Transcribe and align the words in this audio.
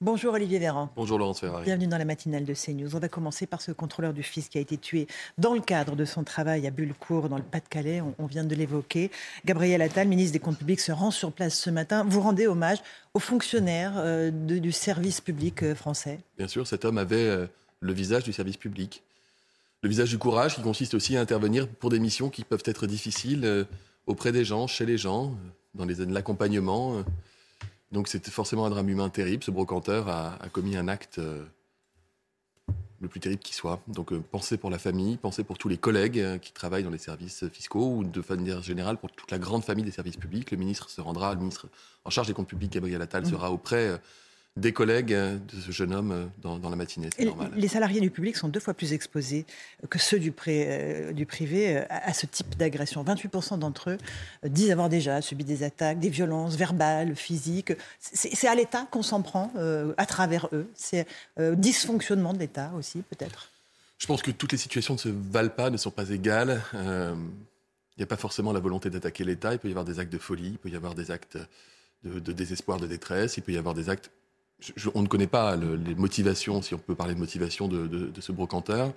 Bonjour 0.00 0.34
Olivier 0.34 0.60
Véran. 0.60 0.90
Bonjour 0.94 1.18
Laurence 1.18 1.40
Ferrari. 1.40 1.64
Bienvenue 1.64 1.88
dans 1.88 1.98
la 1.98 2.04
matinale 2.04 2.44
de 2.44 2.54
CNews. 2.54 2.94
On 2.94 3.00
va 3.00 3.08
commencer 3.08 3.48
par 3.48 3.60
ce 3.60 3.72
contrôleur 3.72 4.12
du 4.12 4.22
fisc 4.22 4.52
qui 4.52 4.58
a 4.58 4.60
été 4.60 4.78
tué 4.78 5.08
dans 5.38 5.54
le 5.54 5.60
cadre 5.60 5.96
de 5.96 6.04
son 6.04 6.22
travail 6.22 6.68
à 6.68 6.70
Bullecourt, 6.70 7.28
dans 7.28 7.36
le 7.36 7.42
Pas-de-Calais. 7.42 8.00
On, 8.20 8.26
vient 8.26 8.44
de 8.44 8.54
l'évoquer. 8.54 9.10
Gabriel 9.44 9.82
Attal, 9.82 10.06
ministre 10.06 10.34
des 10.34 10.38
Comptes 10.38 10.58
publics, 10.58 10.78
se 10.78 10.92
rend 10.92 11.10
sur 11.10 11.32
place 11.32 11.58
ce 11.58 11.68
matin. 11.68 12.04
Vous 12.04 12.20
rendez 12.20 12.46
hommage 12.46 12.78
aux 13.12 13.18
fonctionnaires 13.18 13.94
euh, 13.96 14.30
du 14.30 14.70
service 14.70 15.20
public 15.20 15.64
euh, 15.64 15.74
français. 15.74 16.20
Bien 16.36 16.46
sûr, 16.46 16.64
cet 16.68 16.84
homme 16.84 16.98
avait 16.98 17.16
euh, 17.16 17.48
le 17.80 17.92
visage 17.92 18.22
du 18.22 18.32
service 18.32 18.56
public. 18.56 19.02
Le 19.82 19.88
visage 19.88 20.10
du 20.10 20.18
courage 20.18 20.54
qui 20.54 20.62
consiste 20.62 20.94
aussi 20.94 21.16
à 21.16 21.20
intervenir 21.20 21.66
pour 21.66 21.90
des 21.90 21.98
missions 21.98 22.30
qui 22.30 22.44
peuvent 22.44 22.62
être 22.66 22.86
difficiles 22.86 23.66
auprès 24.06 24.30
des 24.30 24.44
gens, 24.44 24.68
chez 24.68 24.86
les 24.86 24.96
gens, 24.96 25.36
dans 25.74 25.86
l'accompagnement. 25.86 27.02
Donc 27.92 28.08
c'était 28.08 28.30
forcément 28.30 28.66
un 28.66 28.70
drame 28.70 28.88
humain 28.88 29.08
terrible. 29.08 29.42
Ce 29.42 29.50
brocanteur 29.50 30.08
a, 30.08 30.36
commis 30.52 30.76
un 30.76 30.88
acte 30.88 31.18
euh, 31.18 31.44
le 33.00 33.08
plus 33.08 33.20
terrible 33.20 33.42
qui 33.42 33.54
soit. 33.54 33.80
Donc 33.88 34.12
euh, 34.12 34.22
pensez 34.30 34.58
pour 34.58 34.70
la 34.70 34.78
famille, 34.78 35.16
pensez 35.16 35.42
pour 35.42 35.56
tous 35.56 35.68
les 35.68 35.78
collègues 35.78 36.18
euh, 36.18 36.38
qui 36.38 36.52
travaillent 36.52 36.84
dans 36.84 36.90
les 36.90 36.98
services 36.98 37.48
fiscaux 37.48 37.96
ou 37.96 38.04
de 38.04 38.22
manière 38.28 38.62
générale 38.62 38.98
pour 38.98 39.10
toute 39.10 39.30
la 39.30 39.38
grande 39.38 39.64
famille 39.64 39.84
des 39.84 39.90
services 39.90 40.16
publics. 40.16 40.50
Le 40.50 40.58
ministre 40.58 40.90
se 40.90 41.00
rendra, 41.00 41.32
le 41.32 41.40
ministre 41.40 41.66
en 42.04 42.10
charge 42.10 42.26
des 42.26 42.34
comptes 42.34 42.48
publics, 42.48 42.72
Gabriel 42.72 43.00
Attal, 43.00 43.22
mmh. 43.22 43.30
sera 43.30 43.50
auprès 43.50 43.98
des 44.58 44.72
collègues 44.72 45.10
de 45.10 45.60
ce 45.64 45.70
jeune 45.70 45.94
homme 45.94 46.12
euh, 46.12 46.26
dans, 46.42 46.68
la 46.68 46.76
matinée. 46.76 47.08
C'est 47.16 47.24
normal. 47.24 47.52
Les 47.54 47.68
salariés 47.68 48.00
du 48.00 48.10
public 48.10 48.36
sont 48.36 48.48
deux 48.48 48.60
fois 48.60 48.74
plus 48.74 48.92
exposés 48.92 49.46
que 49.88 49.98
ceux 49.98 50.18
du, 50.18 50.32
euh, 50.48 51.12
du 51.12 51.26
privé 51.26 51.76
euh, 51.76 51.84
à, 51.88 52.12
ce 52.12 52.26
type 52.26 52.56
d'agression. 52.56 53.04
28% 53.04 53.58
d'entre 53.58 53.90
eux 53.90 53.98
disent 54.44 54.70
avoir 54.70 54.88
déjà 54.88 55.22
subi 55.22 55.44
des 55.44 55.62
attaques, 55.62 55.98
des 55.98 56.10
violences 56.10 56.56
verbales, 56.56 57.14
physiques. 57.14 57.72
C'est 58.00 58.48
à 58.48 58.54
l'État 58.54 58.86
qu'on 58.90 59.02
s'en 59.02 59.22
prend 59.22 59.52
à 59.96 60.06
travers 60.06 60.48
eux. 60.52 60.68
C'est 60.74 61.06
dysfonctionnement 61.38 62.32
de 62.32 62.38
l'État 62.38 62.72
aussi, 62.76 63.02
peut-être. 63.02 63.50
Je 63.98 64.06
pense 64.06 64.22
que 64.22 64.30
toutes 64.30 64.52
les 64.52 64.58
situations 64.58 64.94
ne 64.94 64.98
se 64.98 65.08
valent 65.08 65.50
pas, 65.50 65.70
ne 65.70 65.76
sont 65.76 65.90
pas 65.90 66.10
égales. 66.10 66.62
Il 66.72 67.98
n'y 67.98 68.04
a 68.04 68.06
pas 68.06 68.16
forcément 68.16 68.52
la 68.52 68.60
volonté 68.60 68.90
d'attaquer 68.90 69.24
l'État. 69.24 69.52
Il 69.52 69.58
peut 69.58 69.68
y 69.68 69.72
avoir 69.72 69.84
des 69.84 69.98
actes 69.98 70.12
de 70.12 70.18
folie, 70.18 70.50
il 70.50 70.58
peut 70.58 70.70
y 70.70 70.76
avoir 70.76 70.94
des 70.94 71.10
actes 71.10 71.38
de, 72.04 72.18
de, 72.18 72.32
désespoir, 72.32 72.78
de 72.78 72.86
détresse, 72.86 73.36
il 73.36 73.42
peut 73.42 73.52
y 73.52 73.58
avoir 73.58 73.74
des 73.74 73.90
actes 73.90 74.10
on 74.94 75.02
ne 75.02 75.08
connaît 75.08 75.26
pas 75.26 75.56
les 75.56 75.94
motivations, 75.94 76.62
si 76.62 76.74
on 76.74 76.78
peut 76.78 76.94
parler 76.94 77.14
de 77.14 77.18
motivation 77.18 77.68
de, 77.68 78.20
ce 78.20 78.32
brocanteur. 78.32 78.92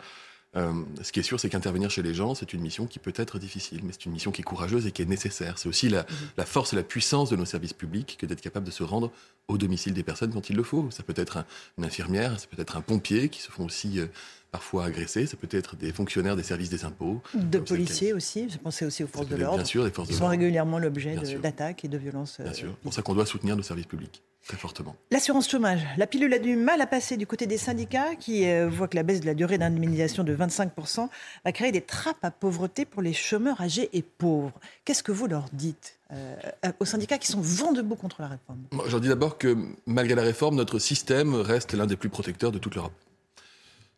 Euh, 0.58 0.74
ce 1.02 1.14
qui 1.14 1.22
est 1.22 1.24
sûr, 1.24 1.40
c'est 1.40 1.50
qu'intervenir 1.50 1.90
chez 1.90 2.02
les 2.02 2.14
gens, 2.14 2.36
c'est 2.36 2.52
une 2.52 2.60
mission 2.60 2.86
qui 2.86 3.00
peut 3.00 3.14
être 3.16 3.40
difficile, 3.40 3.82
mais 3.84 3.94
c'est 3.94 4.06
une 4.06 4.12
mission 4.12 4.32
qui 4.32 4.42
est 4.42 4.44
courageuse 4.44 4.86
et 4.86 4.92
qui 4.92 5.02
est 5.02 5.06
nécessaire. 5.06 5.58
C'est 5.58 5.70
aussi 5.70 5.88
la, 5.88 6.02
mhm. 6.02 6.08
la, 6.36 6.46
force 6.46 6.74
et 6.74 6.76
la 6.76 6.84
puissance 6.84 7.30
de 7.30 7.38
nos 7.38 7.46
services 7.46 7.72
publics 7.72 8.18
que 8.20 8.26
d'être 8.26 8.42
capable 8.42 8.66
de 8.66 8.72
se 8.72 8.84
rendre 8.84 9.12
au 9.48 9.58
domicile 9.58 9.94
des 9.94 10.04
personnes 10.04 10.34
quand 10.34 10.50
il 10.50 10.56
le 10.56 10.64
faut. 10.64 10.90
Ça 10.92 11.04
peut 11.04 11.14
être 11.16 11.46
une 11.78 11.86
infirmière, 11.86 12.40
ça 12.40 12.48
peut 12.48 12.62
être 12.62 12.78
un 12.78 12.82
pompier 12.82 13.30
qui 13.30 13.42
se 13.42 13.52
font 13.52 13.66
aussi 13.66 14.00
euh, 14.00 14.08
parfois 14.52 14.86
agresser, 14.86 15.26
ça 15.26 15.38
peut 15.38 15.48
être 15.52 15.76
des 15.76 15.94
fonctionnaires 15.94 16.36
des 16.36 16.44
services 16.44 16.70
des 16.70 16.84
impôts. 16.84 17.22
De 17.34 17.60
policiers 17.60 18.14
aussi, 18.14 18.50
je 18.50 18.58
pensais 18.58 18.86
aussi 18.86 19.04
aux 19.04 19.08
forces 19.08 19.28
de 19.28 19.36
l'ordre. 19.36 19.58
Bien 19.58 19.66
sûr, 19.66 19.84
les 19.84 19.92
forces 19.92 20.10
Ils 20.10 20.16
sont 20.16 20.28
régulièrement 20.28 20.80
l'objet 20.80 21.16
d'attaques 21.42 21.86
et 21.86 21.88
de 21.88 21.98
violences. 21.98 22.40
Bien 22.42 22.54
sûr, 22.54 22.76
pour 22.78 22.94
ça 22.94 23.02
qu'on 23.02 23.14
doit 23.14 23.26
soutenir 23.26 23.56
nos 23.56 23.64
services 23.64 23.86
publics. 23.86 24.22
Très 24.48 24.58
fortement. 24.58 24.96
L'assurance 25.12 25.48
chômage. 25.48 25.86
La 25.98 26.08
pilule 26.08 26.34
a 26.34 26.40
du 26.40 26.56
mal 26.56 26.82
à 26.82 26.88
passer 26.88 27.16
du 27.16 27.28
côté 27.28 27.46
des 27.46 27.60
syndicats 27.60 28.16
qui 28.16 28.48
euh, 28.48 28.68
voient 28.68 28.88
que 28.88 28.96
la 28.96 29.04
baisse 29.04 29.22
de 29.22 29.28
la 29.28 29.36
durée 29.36 29.60
d'indemnisation 29.60 30.24
de 30.24 30.36
25% 30.36 31.10
va 31.46 31.52
créer 31.52 31.72
des 31.72 31.82
trappes 31.82 32.24
à 32.24 32.32
pauvreté 32.32 32.86
pour 32.86 33.04
les 33.04 33.14
chômeurs 33.14 33.62
âgés 33.62 33.90
et 33.94 34.02
pauvres. 34.02 34.60
Qu'est-ce 34.84 35.04
que 35.04 35.12
vous 35.12 35.28
leur 35.28 35.46
dites? 35.54 36.00
Euh, 36.12 36.36
aux 36.80 36.86
syndicats 36.86 37.18
qui 37.18 37.28
sont 37.28 37.42
vent 37.42 37.72
debout 37.72 37.96
contre 37.96 38.22
la 38.22 38.28
réforme 38.28 38.60
Moi, 38.72 38.86
dis 39.00 39.08
d'abord 39.08 39.38
que 39.38 39.58
malgré 39.86 40.16
la 40.16 40.24
réforme, 40.24 40.56
notre 40.56 40.80
système 40.80 41.36
reste 41.36 41.74
l'un 41.74 41.86
des 41.86 41.96
plus 41.96 42.10
protecteurs 42.10 42.52
de 42.52 42.60
toute 42.60 42.76
l'Europe. 42.76 42.94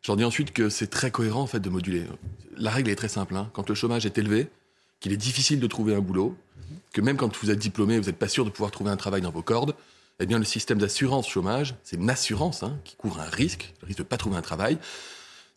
Je 0.01 0.12
leur 0.12 0.18
dis 0.18 0.25
ensuite 0.25 0.51
que 0.51 0.69
c'est 0.69 0.88
très 0.88 1.12
cohérent 1.12 1.41
en 1.41 1.47
fait 1.47 1.59
de 1.59 1.69
moduler. 1.69 2.06
La 2.57 2.72
règle 2.72 2.91
est 2.91 2.96
très 2.96 3.07
simple. 3.07 3.35
Hein. 3.35 3.50
Quand 3.53 3.69
le 3.69 3.75
chômage 3.75 4.06
est 4.06 4.18
élevé, 4.18 4.50
qu'il 5.00 5.12
est 5.12 5.18
difficile 5.18 5.59
de 5.59 5.68
trouver 5.68 5.96
un 5.96 6.01
boulot, 6.01 6.35
que 6.91 7.01
même 7.01 7.18
quand 7.18 7.35
vous 7.38 7.51
êtes 7.51 7.59
diplômé, 7.59 7.97
vous 8.00 8.06
n'êtes 8.06 8.19
pas 8.19 8.28
sûr 8.28 8.45
de 8.45 8.50
pouvoir 8.50 8.72
trouver 8.72 8.91
un 8.91 8.97
travail 8.97 9.22
dans 9.22 9.31
vos 9.31 9.41
cordes, 9.41 9.75
eh 10.19 10.25
bien, 10.25 10.38
le 10.38 10.45
système 10.45 10.78
d'assurance 10.78 11.28
chômage, 11.28 11.75
c'est 11.84 11.95
une 11.95 12.09
assurance 12.09 12.63
hein, 12.63 12.78
qui 12.84 12.95
couvre 12.95 13.19
un 13.19 13.30
risque, 13.30 13.74
le 13.81 13.88
risque 13.88 13.97
de 14.00 14.03
ne 14.03 14.07
pas 14.07 14.18
trouver 14.18 14.38
un 14.38 14.41
travail. 14.41 14.78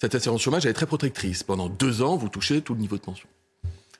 Cette 0.01 0.15
assurance 0.15 0.41
chômage, 0.41 0.65
elle 0.65 0.71
est 0.71 0.75
très 0.75 0.87
protectrice. 0.87 1.43
Pendant 1.43 1.69
deux 1.69 2.03
ans, 2.03 2.17
vous 2.17 2.29
touchez 2.29 2.63
tout 2.63 2.75
le 2.75 2.81
niveau 2.81 2.97
de 2.97 3.03
pension. 3.03 3.29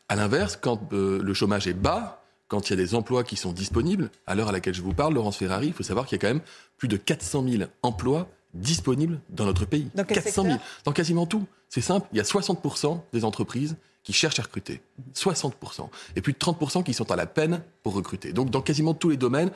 À 0.09 0.17
l'inverse, 0.17 0.59
quand 0.61 0.93
euh, 0.93 1.21
le 1.23 1.35
chômage 1.35 1.67
est 1.67 1.75
bas, 1.75 2.23
quand 2.49 2.69
il 2.69 2.71
y 2.71 2.73
a 2.75 2.77
des 2.77 2.95
emplois 2.95 3.25
qui 3.25 3.37
sont 3.37 3.53
disponibles, 3.53 4.11
à 4.27 4.35
l'heure 4.35 4.49
à 4.49 4.53
laquelle 4.53 4.75
je 4.75 4.83
vous 4.83 4.95
parle, 4.95 5.15
Laurence 5.15 5.37
Ferrari, 5.37 5.69
il 5.69 5.73
faut 5.73 5.83
savoir 5.83 6.07
qu'il 6.07 6.17
y 6.17 6.21
a 6.21 6.23
quand 6.23 6.33
même 6.33 6.43
plus 6.77 6.89
de 6.89 6.97
400 6.97 7.45
000 7.49 7.65
emplois 7.83 8.29
disponibles 8.55 9.21
dans 9.31 9.45
notre 9.45 9.65
pays. 9.65 9.89
Dans 9.95 10.05
400 10.05 10.43
000. 10.45 10.57
Dans 10.85 10.93
quasiment 10.93 11.27
tout. 11.27 11.47
C'est 11.69 11.81
simple, 11.81 12.07
il 12.13 12.19
y 12.19 12.21
a 12.21 12.25
60% 12.25 13.01
des 13.13 13.25
entreprises 13.25 13.77
qui 14.03 14.13
cherchent 14.13 14.39
à 14.39 14.43
recruter. 14.43 14.81
60%. 15.15 15.89
Et 16.15 16.21
plus 16.21 16.33
de 16.33 16.39
30% 16.39 16.85
qui 16.85 16.95
sont 16.95 17.11
à 17.11 17.17
la 17.17 17.27
peine 17.27 17.63
pour 17.83 17.95
recruter. 17.95 18.33
Donc 18.33 18.51
dans 18.51 18.63
quasiment 18.63 18.95
tous 18.95 19.11
les 19.11 19.17
domaines, 19.17 19.51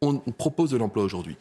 on, 0.00 0.18
propose 0.18 0.70
de 0.70 0.76
l'emploi 0.76 1.02
aujourd'hui. 1.02 1.36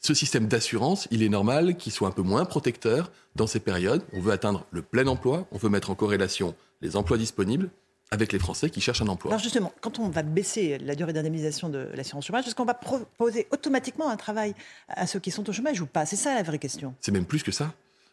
Ce 0.00 0.14
système 0.14 0.48
d'assurance, 0.48 1.06
il 1.10 1.22
est 1.22 1.28
normal 1.28 1.76
qu'il 1.76 1.92
soit 1.92 2.08
un 2.08 2.12
peu 2.12 2.22
moins 2.22 2.44
protecteur 2.44 3.12
dans 3.36 3.46
ces 3.46 3.60
périodes. 3.60 4.02
On 4.12 4.20
veut 4.20 4.32
atteindre 4.32 4.66
le 4.72 4.82
plein 4.82 5.06
emploi, 5.06 5.46
on 5.52 5.58
veut 5.58 5.68
mettre 5.68 5.90
en 5.90 5.94
corrélation 5.94 6.54
les 6.80 6.96
emplois 6.96 7.18
disponibles 7.18 7.70
avec 8.10 8.32
les 8.32 8.38
Français 8.38 8.70
qui 8.70 8.80
cherchent 8.80 9.02
un 9.02 9.08
emploi. 9.08 9.30
Alors 9.30 9.42
justement, 9.42 9.72
quand 9.80 9.98
on 9.98 10.08
va 10.08 10.22
baisser 10.22 10.78
la 10.78 10.94
durée 10.94 11.12
d'indemnisation 11.12 11.68
de 11.68 11.88
l'assurance 11.94 12.26
chômage, 12.26 12.46
est-ce 12.46 12.54
qu'on 12.54 12.64
va 12.64 12.74
proposer 12.74 13.46
automatiquement 13.50 14.08
un 14.08 14.16
travail 14.16 14.54
à 14.88 15.06
ceux 15.06 15.20
qui 15.20 15.30
sont 15.30 15.48
au 15.48 15.52
chômage 15.52 15.80
ou 15.80 15.86
pas? 15.86 16.06
C'est 16.06 16.16
ça 16.16 16.34
la 16.34 16.42
vraie 16.42 16.58
question. 16.58 16.94
C'est 17.00 17.12
même 17.12 17.24
plus 17.24 17.42
que 17.42 17.52
ça 17.52 17.72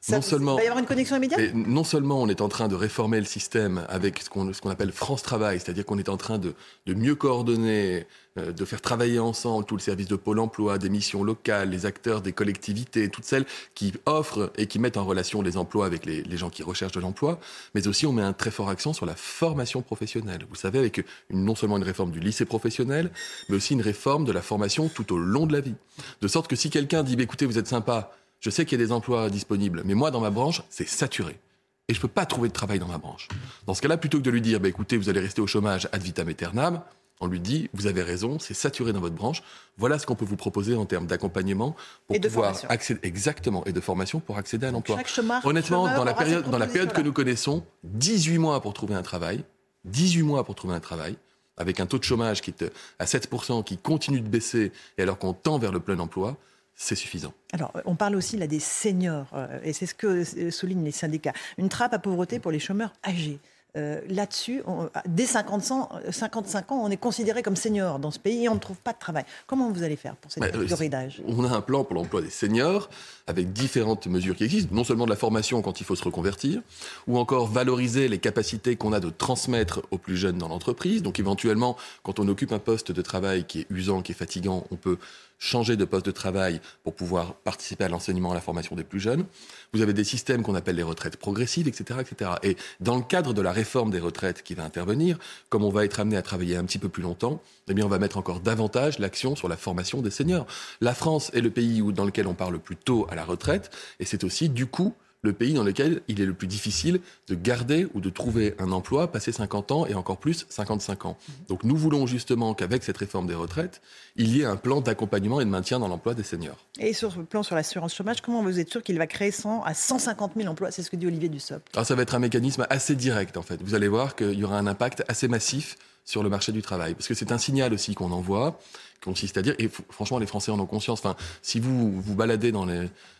non 0.09 0.21
seulement, 0.21 0.53
il 0.53 0.57
va 0.57 0.63
y 0.63 0.67
avoir 0.67 0.79
une 0.79 0.85
connexion 0.85 1.15
immédiate? 1.15 1.53
Non 1.53 1.83
seulement 1.83 2.21
on 2.21 2.27
est 2.27 2.41
en 2.41 2.49
train 2.49 2.67
de 2.67 2.75
réformer 2.75 3.19
le 3.19 3.25
système 3.25 3.85
avec 3.89 4.21
ce 4.21 4.29
qu'on 4.29 4.69
appelle 4.69 4.91
France 4.91 5.23
Travail, 5.23 5.59
c'est-à-dire 5.59 5.85
qu'on 5.85 5.97
est 5.97 6.09
en 6.09 6.17
train 6.17 6.37
de, 6.37 6.53
mieux 6.87 7.15
coordonner, 7.15 8.05
euh, 8.37 8.51
de 8.51 8.65
faire 8.65 8.81
travailler 8.81 9.19
ensemble 9.19 9.65
tout 9.65 9.75
le 9.75 9.81
service 9.81 10.07
de 10.07 10.15
Pôle 10.15 10.39
emploi, 10.39 10.77
des 10.77 10.89
missions 10.89 11.23
locales, 11.23 11.69
les 11.69 11.85
acteurs 11.85 12.21
des 12.21 12.31
collectivités, 12.31 13.09
toutes 13.09 13.25
celles 13.25 13.45
qui 13.75 13.93
offrent 14.05 14.51
et 14.57 14.67
qui 14.67 14.79
mettent 14.79 14.97
en 14.97 15.05
relation 15.05 15.41
les 15.41 15.57
emplois 15.57 15.85
avec 15.85 16.05
les, 16.05 16.37
gens 16.37 16.49
qui 16.49 16.63
recherchent 16.63 16.93
de 16.93 16.99
l'emploi, 16.99 17.39
mais 17.73 17.87
aussi 17.87 18.05
on 18.05 18.13
met 18.13 18.21
un 18.21 18.33
très 18.33 18.51
fort 18.51 18.69
accent 18.69 18.93
sur 18.93 19.05
la 19.05 19.15
formation 19.15 19.81
professionnelle. 19.81 20.45
Vous 20.49 20.55
savez, 20.55 20.79
avec 20.79 21.03
une, 21.29 21.43
non 21.43 21.55
seulement 21.55 21.77
une 21.77 21.83
réforme 21.83 22.11
du 22.11 22.19
lycée 22.19 22.45
professionnel, 22.45 23.11
mais 23.49 23.55
aussi 23.55 23.73
une 23.73 23.81
réforme 23.81 24.23
de 24.25 24.31
la 24.31 24.41
formation 24.41 24.87
tout 24.87 25.13
au 25.13 25.17
long 25.17 25.47
de 25.47 25.53
la 25.53 25.61
vie. 25.61 25.75
De 26.21 26.27
sorte 26.27 26.47
que 26.47 26.55
si 26.55 26.69
quelqu'un 26.69 27.03
dit, 27.03 27.15
bah, 27.15 27.23
écoutez, 27.23 27.45
vous 27.45 27.57
êtes 27.57 27.67
sympa, 27.67 28.11
je 28.39 28.49
sais 28.49 28.65
qu'il 28.65 28.79
y 28.79 28.83
a 28.83 28.85
des 28.85 28.91
emplois 28.91 29.29
disponibles, 29.29 29.81
mais 29.85 29.93
moi, 29.93 30.11
dans 30.11 30.21
ma 30.21 30.29
branche, 30.29 30.61
c'est 30.69 30.87
saturé. 30.87 31.39
Et 31.87 31.93
je 31.93 31.99
ne 31.99 32.01
peux 32.01 32.07
pas 32.09 32.25
trouver 32.25 32.49
de 32.49 32.53
travail 32.53 32.79
dans 32.79 32.87
ma 32.87 32.97
branche. 32.97 33.29
Dans 33.65 33.73
ce 33.73 33.81
cas-là, 33.81 33.97
plutôt 33.97 34.17
que 34.17 34.23
de 34.23 34.29
lui 34.29 34.41
dire, 34.41 34.59
bah, 34.59 34.67
écoutez, 34.67 34.97
vous 34.97 35.09
allez 35.09 35.21
rester 35.21 35.41
au 35.41 35.47
chômage 35.47 35.87
ad 35.91 36.01
vitam 36.01 36.27
aeternam, 36.27 36.81
on 37.19 37.27
lui 37.27 37.39
dit, 37.39 37.69
vous 37.73 37.87
avez 37.87 38.03
raison, 38.03 38.37
c'est 38.37 38.53
saturé 38.53 38.93
dans 38.93 38.99
votre 38.99 39.15
branche. 39.15 39.41
Voilà 39.77 39.97
ce 39.97 40.05
qu'on 40.05 40.15
peut 40.15 40.25
vous 40.25 40.35
proposer 40.35 40.75
en 40.75 40.85
termes 40.85 41.07
d'accompagnement 41.07 41.75
pour 42.05 42.19
pouvoir 42.19 42.55
accéder 42.69 42.99
exactement 43.03 43.65
et 43.65 43.71
de 43.71 43.81
formation 43.81 44.19
pour 44.19 44.37
accéder 44.37 44.67
à 44.67 44.71
l'emploi. 44.71 44.97
Honnêtement, 45.43 45.87
dans 45.95 46.03
la 46.03 46.13
période, 46.13 46.49
dans 46.49 46.59
la 46.59 46.67
période 46.67 46.93
que 46.93 47.01
nous 47.01 47.13
connaissons, 47.13 47.65
18 47.85 48.37
mois 48.37 48.61
pour 48.61 48.73
trouver 48.73 48.93
un 48.93 49.01
travail, 49.01 49.43
18 49.85 50.21
mois 50.23 50.43
pour 50.43 50.53
trouver 50.53 50.75
un 50.75 50.79
travail, 50.79 51.15
avec 51.57 51.79
un 51.79 51.87
taux 51.87 51.97
de 51.97 52.03
chômage 52.03 52.41
qui 52.41 52.51
est 52.51 52.71
à 52.99 53.05
7%, 53.05 53.63
qui 53.63 53.77
continue 53.77 54.21
de 54.21 54.29
baisser, 54.29 54.71
et 54.97 55.01
alors 55.01 55.17
qu'on 55.17 55.33
tend 55.33 55.57
vers 55.57 55.71
le 55.71 55.79
plein 55.79 55.97
emploi, 55.97 56.37
c'est 56.77 56.95
suffisant. 56.95 57.33
Alors, 57.51 57.73
on 57.85 57.95
parle 57.95 58.15
aussi 58.15 58.37
là 58.37 58.45
des 58.47 58.59
seniors, 58.59 59.27
euh, 59.33 59.59
et 59.63 59.73
c'est 59.73 59.87
ce 59.87 59.95
que 59.95 60.23
soulignent 60.51 60.85
les 60.85 60.91
syndicats. 60.91 61.33
Une 61.57 61.69
trappe 61.69 61.93
à 61.93 61.99
pauvreté 61.99 62.39
pour 62.39 62.51
les 62.51 62.59
chômeurs 62.59 62.93
âgés. 63.05 63.39
Euh, 63.75 64.01
là-dessus, 64.09 64.63
dès 65.07 65.25
50 65.25 65.63
55 66.09 66.71
ans, 66.71 66.81
on 66.83 66.89
est 66.89 66.97
considéré 66.97 67.43
comme 67.43 67.55
senior 67.55 67.99
dans 67.99 68.11
ce 68.11 68.19
pays 68.19 68.45
et 68.45 68.49
on 68.49 68.55
ne 68.55 68.59
trouve 68.59 68.77
pas 68.77 68.93
de 68.93 68.97
travail. 68.97 69.25
Comment 69.45 69.71
vous 69.71 69.83
allez 69.83 69.97
faire 69.97 70.15
pour 70.15 70.31
cette 70.31 70.43
catégorie 70.43 70.89
d'âge? 70.89 71.21
On 71.27 71.43
a 71.43 71.49
un 71.49 71.61
plan 71.61 71.83
pour 71.83 71.95
l'emploi 71.95 72.21
des 72.21 72.29
seniors 72.29 72.89
avec 73.27 73.53
différentes 73.53 74.07
mesures 74.07 74.35
qui 74.35 74.45
existent, 74.45 74.73
non 74.73 74.83
seulement 74.83 75.05
de 75.05 75.09
la 75.09 75.17
formation 75.17 75.61
quand 75.61 75.81
il 75.81 75.83
faut 75.83 75.95
se 75.95 76.03
reconvertir, 76.03 76.61
ou 77.07 77.17
encore 77.17 77.47
valoriser 77.47 78.07
les 78.07 78.19
capacités 78.19 78.77
qu'on 78.77 78.93
a 78.93 78.99
de 78.99 79.09
transmettre 79.09 79.81
aux 79.91 79.97
plus 79.97 80.17
jeunes 80.17 80.37
dans 80.37 80.47
l'entreprise. 80.47 81.03
Donc 81.03 81.19
éventuellement, 81.19 81.77
quand 82.03 82.19
on 82.19 82.27
occupe 82.27 82.53
un 82.53 82.59
poste 82.59 82.91
de 82.91 83.01
travail 83.01 83.45
qui 83.45 83.61
est 83.61 83.67
usant, 83.69 84.01
qui 84.01 84.13
est 84.13 84.15
fatigant, 84.15 84.65
on 84.71 84.75
peut 84.75 84.97
changer 85.39 85.75
de 85.75 85.85
poste 85.85 86.05
de 86.05 86.11
travail 86.11 86.61
pour 86.83 86.95
pouvoir 86.95 87.35
participer 87.35 87.83
à 87.83 87.89
l'enseignement, 87.89 88.31
à 88.31 88.33
la 88.33 88.41
formation 88.41 88.75
des 88.75 88.83
plus 88.83 88.99
jeunes. 88.99 89.25
Vous 89.73 89.81
avez 89.81 89.93
des 89.93 90.03
systèmes 90.03 90.41
qu'on 90.41 90.55
appelle 90.55 90.75
les 90.75 90.83
retraites 90.83 91.17
progressives, 91.17 91.67
etc., 91.67 91.99
etc. 91.99 92.31
Et 92.43 92.57
dans 92.79 92.95
le 92.95 93.03
cadre 93.03 93.33
de 93.33 93.41
la 93.41 93.51
réforme 93.51 93.91
des 93.91 93.99
retraites 93.99 94.41
qui 94.41 94.55
va 94.55 94.63
intervenir, 94.63 95.19
comme 95.49 95.63
on 95.63 95.69
va 95.69 95.85
être 95.85 95.99
amené 95.99 96.17
à 96.17 96.21
travailler 96.21 96.55
un 96.55 96.63
petit 96.63 96.79
peu 96.79 96.89
plus 96.89 97.03
longtemps, 97.03 97.41
eh 97.67 97.73
bien, 97.73 97.85
on 97.85 97.89
va 97.89 97.99
mettre 97.99 98.17
encore 98.17 98.39
davantage 98.39 98.97
l'action 98.99 99.35
sur 99.35 99.47
la 99.47 99.57
formation 99.57 100.01
des 100.01 100.09
seniors. 100.09 100.47
La 100.81 100.93
France 100.93 101.29
est 101.33 101.41
le 101.41 101.51
pays 101.51 101.81
où, 101.81 101.91
dans 101.91 102.05
lequel 102.05 102.27
on 102.27 102.33
parle 102.33 102.53
le 102.53 102.59
plus 102.59 102.77
tôt 102.77 103.05
la 103.17 103.25
retraite, 103.25 103.69
et 103.99 104.05
c'est 104.05 104.23
aussi, 104.23 104.47
du 104.47 104.65
coup, 104.65 104.93
le 105.23 105.33
pays 105.33 105.53
dans 105.53 105.63
lequel 105.63 106.01
il 106.07 106.21
est 106.21 106.25
le 106.25 106.33
plus 106.33 106.47
difficile 106.47 107.01
de 107.27 107.35
garder 107.35 107.87
ou 107.93 108.01
de 108.01 108.09
trouver 108.09 108.53
un 108.59 108.71
emploi 108.71 109.11
passé 109.11 109.31
50 109.31 109.71
ans 109.71 109.85
et 109.87 109.95
encore 109.95 110.17
plus 110.17 110.45
55 110.47 111.05
ans. 111.05 111.17
Donc 111.47 111.63
nous 111.63 111.75
voulons 111.75 112.05
justement 112.05 112.53
qu'avec 112.53 112.83
cette 112.83 112.97
réforme 112.97 113.25
des 113.25 113.33
retraites, 113.33 113.81
il 114.15 114.35
y 114.35 114.41
ait 114.41 114.45
un 114.45 114.55
plan 114.55 114.79
d'accompagnement 114.79 115.41
et 115.41 115.45
de 115.45 115.49
maintien 115.49 115.79
dans 115.79 115.87
l'emploi 115.87 116.13
des 116.13 116.23
seniors. 116.23 116.57
Et 116.79 116.93
sur 116.93 117.17
le 117.17 117.25
plan 117.25 117.41
sur 117.41 117.55
l'assurance 117.55 117.95
chômage, 117.95 118.21
comment 118.21 118.43
vous 118.43 118.59
êtes 118.59 118.69
sûr 118.69 118.83
qu'il 118.83 118.97
va 118.99 119.07
créer 119.07 119.31
100 119.31 119.63
à 119.63 119.73
150 119.73 120.33
000 120.37 120.47
emplois? 120.47 120.71
C'est 120.71 120.83
ce 120.83 120.91
que 120.91 120.95
dit 120.95 121.07
Olivier 121.07 121.29
Dussopt. 121.29 121.67
Alors 121.73 121.85
ça 121.85 121.95
va 121.95 122.03
être 122.03 122.13
un 122.13 122.19
mécanisme 122.19 122.67
assez 122.69 122.95
direct 122.95 123.37
en 123.37 123.41
fait. 123.41 123.59
Vous 123.63 123.73
allez 123.73 123.87
voir 123.87 124.15
qu'il 124.15 124.37
y 124.37 124.43
aura 124.43 124.59
un 124.59 124.67
impact 124.67 125.03
assez 125.07 125.27
massif 125.27 125.77
sur 126.07 126.23
le 126.23 126.29
marché 126.29 126.51
du 126.53 126.61
travail. 126.63 126.95
Parce 126.95 127.07
que 127.07 127.13
c'est 127.13 127.31
un 127.31 127.37
signal 127.37 127.73
aussi 127.73 127.93
qu'on 127.93 128.11
envoie, 128.11 128.57
consiste 129.03 129.37
à 129.37 129.41
dire, 129.41 129.53
et 129.59 129.69
franchement 129.89 130.17
les 130.17 130.25
Français 130.25 130.51
en 130.51 130.59
ont 130.59 130.65
conscience, 130.65 130.99
enfin, 130.99 131.17
si 131.41 131.59
vous 131.59 132.01
vous 132.01 132.15
baladez 132.15 132.51
dans 132.51 132.65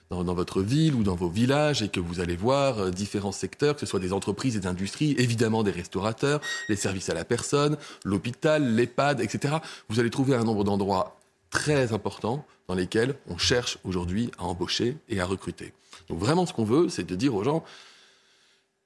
dans, 0.10 0.34
votre 0.34 0.62
ville 0.62 0.96
ou 0.96 1.04
dans 1.04 1.16
vos 1.16 1.28
villages 1.28 1.84
et 1.84 1.90
que 1.90 2.00
vous 2.00 2.22
allez 2.22 2.38
voir 2.38 2.80
euh, 2.80 2.92
différents 2.92 3.34
secteurs, 3.34 3.74
que 3.74 3.82
ce 3.82 3.86
soit 3.86 4.00
des 4.00 4.14
entreprises 4.14 4.56
et 4.56 4.62
des 4.62 4.68
industries, 4.68 5.16
évidemment 5.18 5.64
des 5.64 5.72
restaurateurs, 5.72 6.40
les 6.70 6.78
services 6.78 7.10
à 7.10 7.14
la 7.14 7.26
personne, 7.26 7.76
l'hôpital, 8.06 8.74
l'EHPAD, 8.74 9.20
etc. 9.20 9.56
Vous 9.90 10.00
allez 10.00 10.10
trouver 10.10 10.36
un 10.36 10.46
nombre 10.46 10.64
d'endroits 10.64 11.20
très 11.50 11.92
importants 11.92 12.46
dans 12.70 12.76
lesquels 12.76 13.16
on 13.28 13.38
cherche 13.38 13.80
aujourd'hui 13.84 14.32
à 14.38 14.46
embaucher 14.46 14.96
et 15.10 15.20
à 15.20 15.26
recruter. 15.26 15.74
Donc 16.08 16.20
vraiment 16.20 16.46
ce 16.46 16.54
qu'on 16.54 16.64
veut, 16.64 16.88
c'est 16.88 17.06
de 17.06 17.16
dire 17.16 17.36
aux 17.36 17.44
gens, 17.44 17.66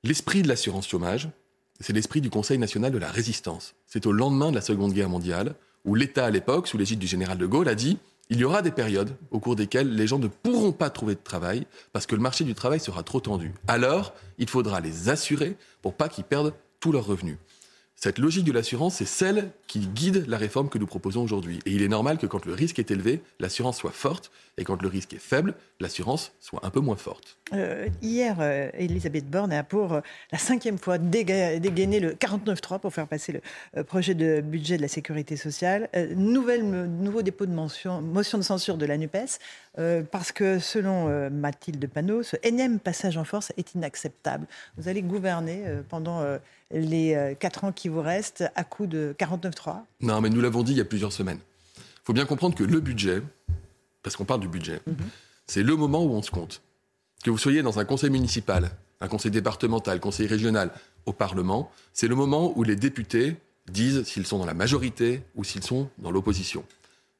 l'esprit 0.03 0.41
de 0.41 0.47
l'assurance 0.47 0.87
chômage, 0.87 1.29
c'est 1.81 1.93
l'esprit 1.93 2.21
du 2.21 2.29
Conseil 2.29 2.57
national 2.57 2.91
de 2.91 2.97
la 2.97 3.09
résistance. 3.09 3.73
C'est 3.87 4.05
au 4.05 4.11
lendemain 4.11 4.51
de 4.51 4.55
la 4.55 4.61
Seconde 4.61 4.93
Guerre 4.93 5.09
mondiale 5.09 5.55
où 5.83 5.95
l'État 5.95 6.25
à 6.25 6.29
l'époque, 6.29 6.67
sous 6.67 6.77
l'égide 6.77 6.99
du 6.99 7.07
général 7.07 7.37
de 7.37 7.45
Gaulle, 7.45 7.67
a 7.67 7.75
dit 7.75 7.97
il 8.29 8.37
y 8.39 8.45
aura 8.45 8.61
des 8.61 8.71
périodes 8.71 9.13
au 9.29 9.39
cours 9.39 9.57
desquelles 9.57 9.93
les 9.93 10.07
gens 10.07 10.17
ne 10.17 10.27
pourront 10.27 10.71
pas 10.71 10.89
trouver 10.89 11.15
de 11.15 11.19
travail 11.21 11.65
parce 11.91 12.05
que 12.05 12.15
le 12.15 12.21
marché 12.21 12.45
du 12.45 12.55
travail 12.55 12.79
sera 12.79 13.03
trop 13.03 13.19
tendu. 13.19 13.53
Alors, 13.67 14.13
il 14.37 14.47
faudra 14.47 14.79
les 14.79 15.09
assurer 15.09 15.57
pour 15.81 15.93
pas 15.93 16.07
qu'ils 16.07 16.23
perdent 16.23 16.53
tous 16.79 16.93
leurs 16.93 17.05
revenus. 17.05 17.37
Cette 18.03 18.17
logique 18.17 18.45
de 18.45 18.51
l'assurance, 18.51 18.95
c'est 18.95 19.05
celle 19.05 19.51
qui 19.67 19.81
guide 19.81 20.25
la 20.27 20.39
réforme 20.39 20.69
que 20.69 20.79
nous 20.79 20.87
proposons 20.87 21.21
aujourd'hui. 21.21 21.59
Et 21.67 21.71
il 21.71 21.83
est 21.83 21.87
normal 21.87 22.17
que 22.17 22.25
quand 22.25 22.47
le 22.47 22.53
risque 22.55 22.79
est 22.79 22.89
élevé, 22.89 23.21
l'assurance 23.39 23.77
soit 23.77 23.91
forte, 23.91 24.31
et 24.57 24.63
quand 24.63 24.81
le 24.81 24.87
risque 24.87 25.13
est 25.13 25.21
faible, 25.21 25.53
l'assurance 25.79 26.31
soit 26.39 26.65
un 26.65 26.71
peu 26.71 26.79
moins 26.79 26.95
forte. 26.95 27.37
Euh, 27.53 27.87
hier, 28.01 28.37
euh, 28.39 28.71
Elisabeth 28.73 29.29
Borne 29.29 29.53
a 29.53 29.63
pour 29.63 29.93
euh, 29.93 30.01
la 30.31 30.39
cinquième 30.39 30.79
fois 30.79 30.97
dégainé 30.97 31.99
le 31.99 32.13
49.3 32.13 32.79
pour 32.79 32.91
faire 32.91 33.05
passer 33.05 33.39
le 33.75 33.83
projet 33.83 34.15
de 34.15 34.41
budget 34.41 34.77
de 34.77 34.81
la 34.81 34.87
sécurité 34.87 35.37
sociale. 35.37 35.87
nouvelle, 36.15 36.63
nouveau 36.63 37.21
dépôt 37.21 37.45
de 37.45 37.53
motion, 37.53 38.01
de 38.01 38.23
censure 38.41 38.77
de 38.77 38.85
la 38.87 38.97
NUPES, 38.97 39.37
parce 40.09 40.31
que 40.31 40.57
selon 40.57 41.29
Mathilde 41.29 41.87
Panot, 41.87 42.23
ce 42.23 42.35
énième 42.41 42.79
passage 42.79 43.17
en 43.17 43.25
force 43.25 43.53
est 43.57 43.75
inacceptable. 43.75 44.47
Vous 44.77 44.87
allez 44.87 45.03
gouverner 45.03 45.63
pendant 45.87 46.23
les 46.73 47.35
quatre 47.39 47.63
ans 47.63 47.71
qui 47.71 47.89
vous 47.89 48.01
restent 48.01 48.43
à 48.55 48.63
coup 48.63 48.87
de 48.87 49.15
49.3 49.19 49.81
Non, 50.01 50.21
mais 50.21 50.29
nous 50.29 50.41
l'avons 50.41 50.63
dit 50.63 50.73
il 50.73 50.77
y 50.77 50.81
a 50.81 50.85
plusieurs 50.85 51.13
semaines. 51.13 51.39
Il 51.77 52.05
faut 52.05 52.13
bien 52.13 52.25
comprendre 52.25 52.55
que 52.55 52.63
le 52.63 52.79
budget, 52.79 53.21
parce 54.03 54.15
qu'on 54.15 54.25
parle 54.25 54.39
du 54.39 54.47
budget, 54.47 54.81
mhm. 54.87 54.95
c'est 55.47 55.63
le 55.63 55.75
moment 55.75 56.03
où 56.03 56.11
on 56.11 56.21
se 56.21 56.31
compte. 56.31 56.61
Que 57.23 57.29
vous 57.29 57.37
soyez 57.37 57.61
dans 57.61 57.79
un 57.79 57.85
conseil 57.85 58.09
municipal, 58.09 58.71
un 59.01 59.07
conseil 59.07 59.31
départemental, 59.31 59.99
conseil 59.99 60.27
régional, 60.27 60.71
au 61.05 61.13
Parlement, 61.13 61.71
c'est 61.93 62.07
le 62.07 62.15
moment 62.15 62.53
où 62.55 62.63
les 62.63 62.75
députés 62.75 63.35
disent 63.69 64.03
s'ils 64.03 64.25
sont 64.25 64.39
dans 64.39 64.45
la 64.45 64.53
majorité 64.53 65.23
ou 65.35 65.43
s'ils 65.43 65.63
sont 65.63 65.89
dans 65.97 66.11
l'opposition. 66.11 66.63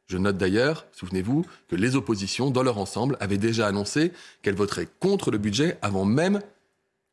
Je 0.08 0.18
note 0.18 0.38
d'ailleurs, 0.38 0.86
souvenez-vous, 0.92 1.46
que 1.70 1.76
les 1.76 1.96
oppositions, 1.96 2.52
dans 2.52 2.64
leur 2.64 2.78
ensemble, 2.78 3.16
avaient 3.20 3.38
déjà 3.38 3.68
annoncé 3.68 4.12
qu'elles 4.42 4.56
voteraient 4.56 4.88
contre 5.00 5.32
le 5.32 5.38
budget 5.38 5.78
avant 5.82 6.06
même 6.06 6.42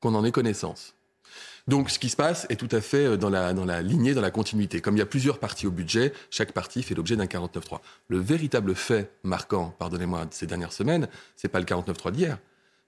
qu'on 0.01 0.15
en 0.15 0.25
ait 0.25 0.33
connaissance. 0.33 0.95
Donc 1.69 1.91
ce 1.91 1.99
qui 1.99 2.09
se 2.09 2.17
passe 2.17 2.47
est 2.49 2.57
tout 2.57 2.75
à 2.75 2.81
fait 2.81 3.05
euh, 3.05 3.17
dans 3.17 3.29
la, 3.29 3.53
dans 3.53 3.67
la 3.67 3.83
lignée, 3.83 4.15
dans 4.15 4.23
la 4.23 4.31
continuité. 4.31 4.81
Comme 4.81 4.97
il 4.97 5.01
y 5.01 5.03
a 5.03 5.07
plusieurs 5.07 5.39
parties 5.39 5.67
au 5.67 5.71
budget, 5.71 6.15
chaque 6.31 6.53
partie 6.53 6.83
fait 6.83 6.95
l'objet 6.95 7.15
d'un 7.15 7.27
49.3. 7.27 7.81
Le 8.09 8.19
véritable 8.19 8.75
fait 8.75 9.13
marquant, 9.23 9.75
pardonnez-moi, 9.79 10.25
de 10.25 10.33
ces 10.33 10.47
dernières 10.47 10.73
semaines, 10.73 11.09
c'est 11.37 11.49
pas 11.49 11.61
le 11.61 11.67
49.3 11.67 12.11
d'hier. 12.11 12.39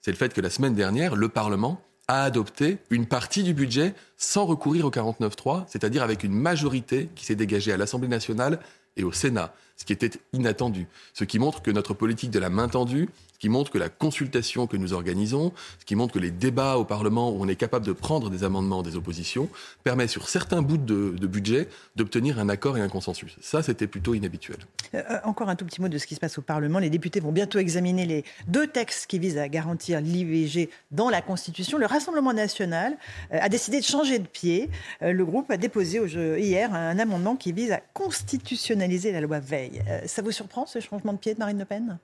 C'est 0.01 0.11
le 0.11 0.17
fait 0.17 0.33
que 0.33 0.41
la 0.41 0.49
semaine 0.49 0.73
dernière, 0.73 1.15
le 1.15 1.29
Parlement 1.29 1.79
a 2.07 2.23
adopté 2.23 2.79
une 2.89 3.05
partie 3.05 3.43
du 3.43 3.53
budget 3.53 3.93
sans 4.17 4.45
recourir 4.45 4.85
au 4.85 4.89
49.3, 4.89 5.65
c'est-à-dire 5.67 6.01
avec 6.01 6.23
une 6.23 6.33
majorité 6.33 7.09
qui 7.15 7.23
s'est 7.23 7.35
dégagée 7.35 7.71
à 7.71 7.77
l'Assemblée 7.77 8.07
nationale 8.07 8.59
et 8.97 9.03
au 9.03 9.11
Sénat, 9.11 9.53
ce 9.81 9.85
qui 9.85 9.93
était 9.93 10.11
inattendu. 10.31 10.85
Ce 11.15 11.23
qui 11.23 11.39
montre 11.39 11.63
que 11.63 11.71
notre 11.71 11.95
politique 11.95 12.29
de 12.29 12.37
la 12.37 12.51
main 12.51 12.67
tendue 12.67 13.09
qui 13.41 13.49
montre 13.49 13.71
que 13.71 13.79
la 13.79 13.89
consultation 13.89 14.67
que 14.67 14.77
nous 14.77 14.93
organisons, 14.93 15.51
ce 15.79 15.85
qui 15.85 15.95
montre 15.95 16.13
que 16.13 16.19
les 16.19 16.29
débats 16.29 16.77
au 16.77 16.85
Parlement 16.85 17.31
où 17.31 17.37
on 17.41 17.47
est 17.47 17.55
capable 17.55 17.87
de 17.87 17.91
prendre 17.91 18.29
des 18.29 18.43
amendements 18.43 18.83
des 18.83 18.95
oppositions, 18.95 19.49
permet 19.83 20.07
sur 20.07 20.29
certains 20.29 20.61
bouts 20.61 20.77
de, 20.77 21.25
budget 21.25 21.67
d'obtenir 21.95 22.37
un 22.37 22.49
accord 22.49 22.77
et 22.77 22.81
un 22.81 22.87
consensus. 22.87 23.35
Ça, 23.41 23.63
c'était 23.63 23.87
plutôt 23.87 24.13
inhabituel. 24.13 24.57
Euh, 24.93 25.01
euh, 25.09 25.17
encore 25.23 25.49
un 25.49 25.55
tout 25.55 25.65
petit 25.65 25.81
mot 25.81 25.87
de 25.87 25.97
ce 25.97 26.05
qui 26.05 26.13
se 26.13 26.19
passe 26.19 26.37
au 26.37 26.43
Parlement. 26.43 26.77
Les 26.77 26.91
députés 26.91 27.19
vont 27.19 27.31
bientôt 27.31 27.57
examiner 27.57 28.05
les 28.05 28.23
deux 28.47 28.67
textes 28.67 29.07
qui 29.07 29.17
visent 29.17 29.39
à 29.39 29.49
garantir 29.49 30.01
l'IVG 30.01 30.69
dans 30.91 31.09
la 31.09 31.23
Constitution. 31.23 31.79
Le 31.79 31.87
Rassemblement 31.87 32.33
national 32.33 32.95
euh, 33.33 33.39
a 33.41 33.49
décidé 33.49 33.79
de 33.79 33.85
changer 33.85 34.19
de 34.19 34.27
pied. 34.27 34.69
le 35.01 35.25
groupe 35.25 35.49
a 35.49 35.57
déposé 35.57 35.99
hier 36.39 36.71
un 36.75 36.99
amendement 36.99 37.35
qui 37.35 37.53
vise 37.53 37.71
à 37.71 37.79
constitutionnaliser 37.93 39.11
la 39.11 39.21
loi 39.21 39.39
Veil. 39.39 39.70
Ça 40.05 40.21
vous 40.21 40.31
surprend 40.31 40.65
ce 40.65 40.79
changement 40.79 41.13
de 41.13 41.17
pied 41.17 41.33
de 41.33 41.39
Marine 41.39 41.59
Le 41.59 41.65
Pen? 41.65 41.99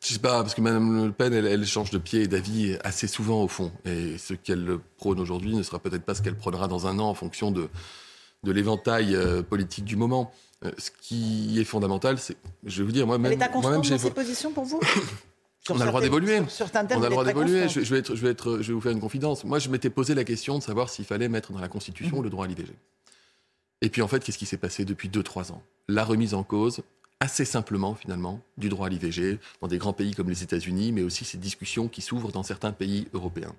Je 0.00 0.12
sais 0.12 0.18
pas, 0.20 0.42
parce 0.42 0.54
que 0.54 0.60
Mme 0.60 1.06
Le 1.06 1.12
Pen, 1.12 1.32
elle, 1.34 1.66
change 1.66 1.90
de 1.90 1.98
pied 1.98 2.22
et 2.22 2.28
d'avis 2.28 2.76
assez 2.84 3.08
souvent 3.08 3.42
au 3.42 3.48
fond. 3.48 3.72
Et 3.84 4.16
ce 4.16 4.34
qu'elle 4.34 4.78
prône 4.96 5.18
aujourd'hui 5.18 5.56
ne 5.56 5.62
sera 5.62 5.80
peut-être 5.80 6.04
pas 6.04 6.14
ce 6.14 6.22
qu'elle 6.22 6.36
prônera 6.36 6.68
dans 6.68 6.86
un 6.86 6.98
an 6.98 7.08
en 7.08 7.14
fonction 7.14 7.50
de, 7.50 7.68
de 8.44 8.52
l'éventail 8.52 9.14
euh, 9.14 9.42
politique 9.42 9.84
du 9.84 9.96
moment. 9.96 10.32
Euh, 10.64 10.70
ce 10.78 10.90
qui 10.90 11.58
est 11.60 11.64
fondamental, 11.64 12.18
c'est, 12.18 12.36
je 12.64 12.78
vais 12.78 12.86
vous 12.86 12.92
dire, 12.92 13.06
moi-même... 13.06 13.32
Elle 13.32 13.42
est 13.42 13.54
moi-même, 13.54 13.82
dans 13.82 13.98
ses 13.98 14.10
positions 14.10 14.52
pour 14.52 14.64
vous? 14.64 14.80
On 15.70 15.80
a 15.80 15.84
le 15.84 15.90
droit 15.90 16.00
d'évoluer. 16.00 16.40
On 16.40 16.76
a 16.76 16.82
le 16.82 17.10
droit 17.10 17.24
d'évoluer. 17.24 17.68
Je, 17.68 17.80
vais 17.80 17.98
être, 17.98 18.14
je, 18.14 18.22
vais 18.22 18.30
être, 18.30 18.62
je 18.62 18.68
vais 18.68 18.72
vous 18.72 18.80
faire 18.80 18.92
une 18.92 19.00
confidence. 19.00 19.44
Moi, 19.44 19.58
je 19.58 19.68
m'étais 19.68 19.90
posé 19.90 20.14
la 20.14 20.24
question 20.24 20.56
de 20.56 20.62
savoir 20.62 20.88
s'il 20.88 21.04
fallait 21.04 21.28
mettre 21.28 21.52
dans 21.52 21.58
la 21.58 21.68
Constitution 21.68 22.20
mmh. 22.20 22.24
le 22.24 22.30
droit 22.30 22.46
à 22.46 22.48
l'IVG. 22.48 22.72
Et 23.80 23.90
puis, 23.90 24.02
en 24.02 24.08
fait, 24.08 24.24
qu'est-ce 24.24 24.38
qui 24.38 24.46
s'est 24.46 24.56
passé 24.56 24.84
depuis 24.84 25.08
2-3 25.08 25.52
ans? 25.52 25.62
La 25.88 26.04
remise 26.04 26.34
en 26.34 26.42
cause 26.42 26.82
assez 27.20 27.44
simplement 27.44 27.94
finalement 27.94 28.40
du 28.58 28.68
droit 28.68 28.86
à 28.86 28.90
l'IVG 28.90 29.38
dans 29.60 29.68
des 29.68 29.78
grands 29.78 29.92
pays 29.92 30.14
comme 30.14 30.28
les 30.28 30.42
États-Unis, 30.42 30.92
mais 30.92 31.02
aussi 31.02 31.24
ces 31.24 31.38
discussions 31.38 31.88
qui 31.88 32.00
s'ouvrent 32.00 32.30
dans 32.30 32.42
certains 32.42 32.72
pays 32.72 33.08
européens. 33.12 33.54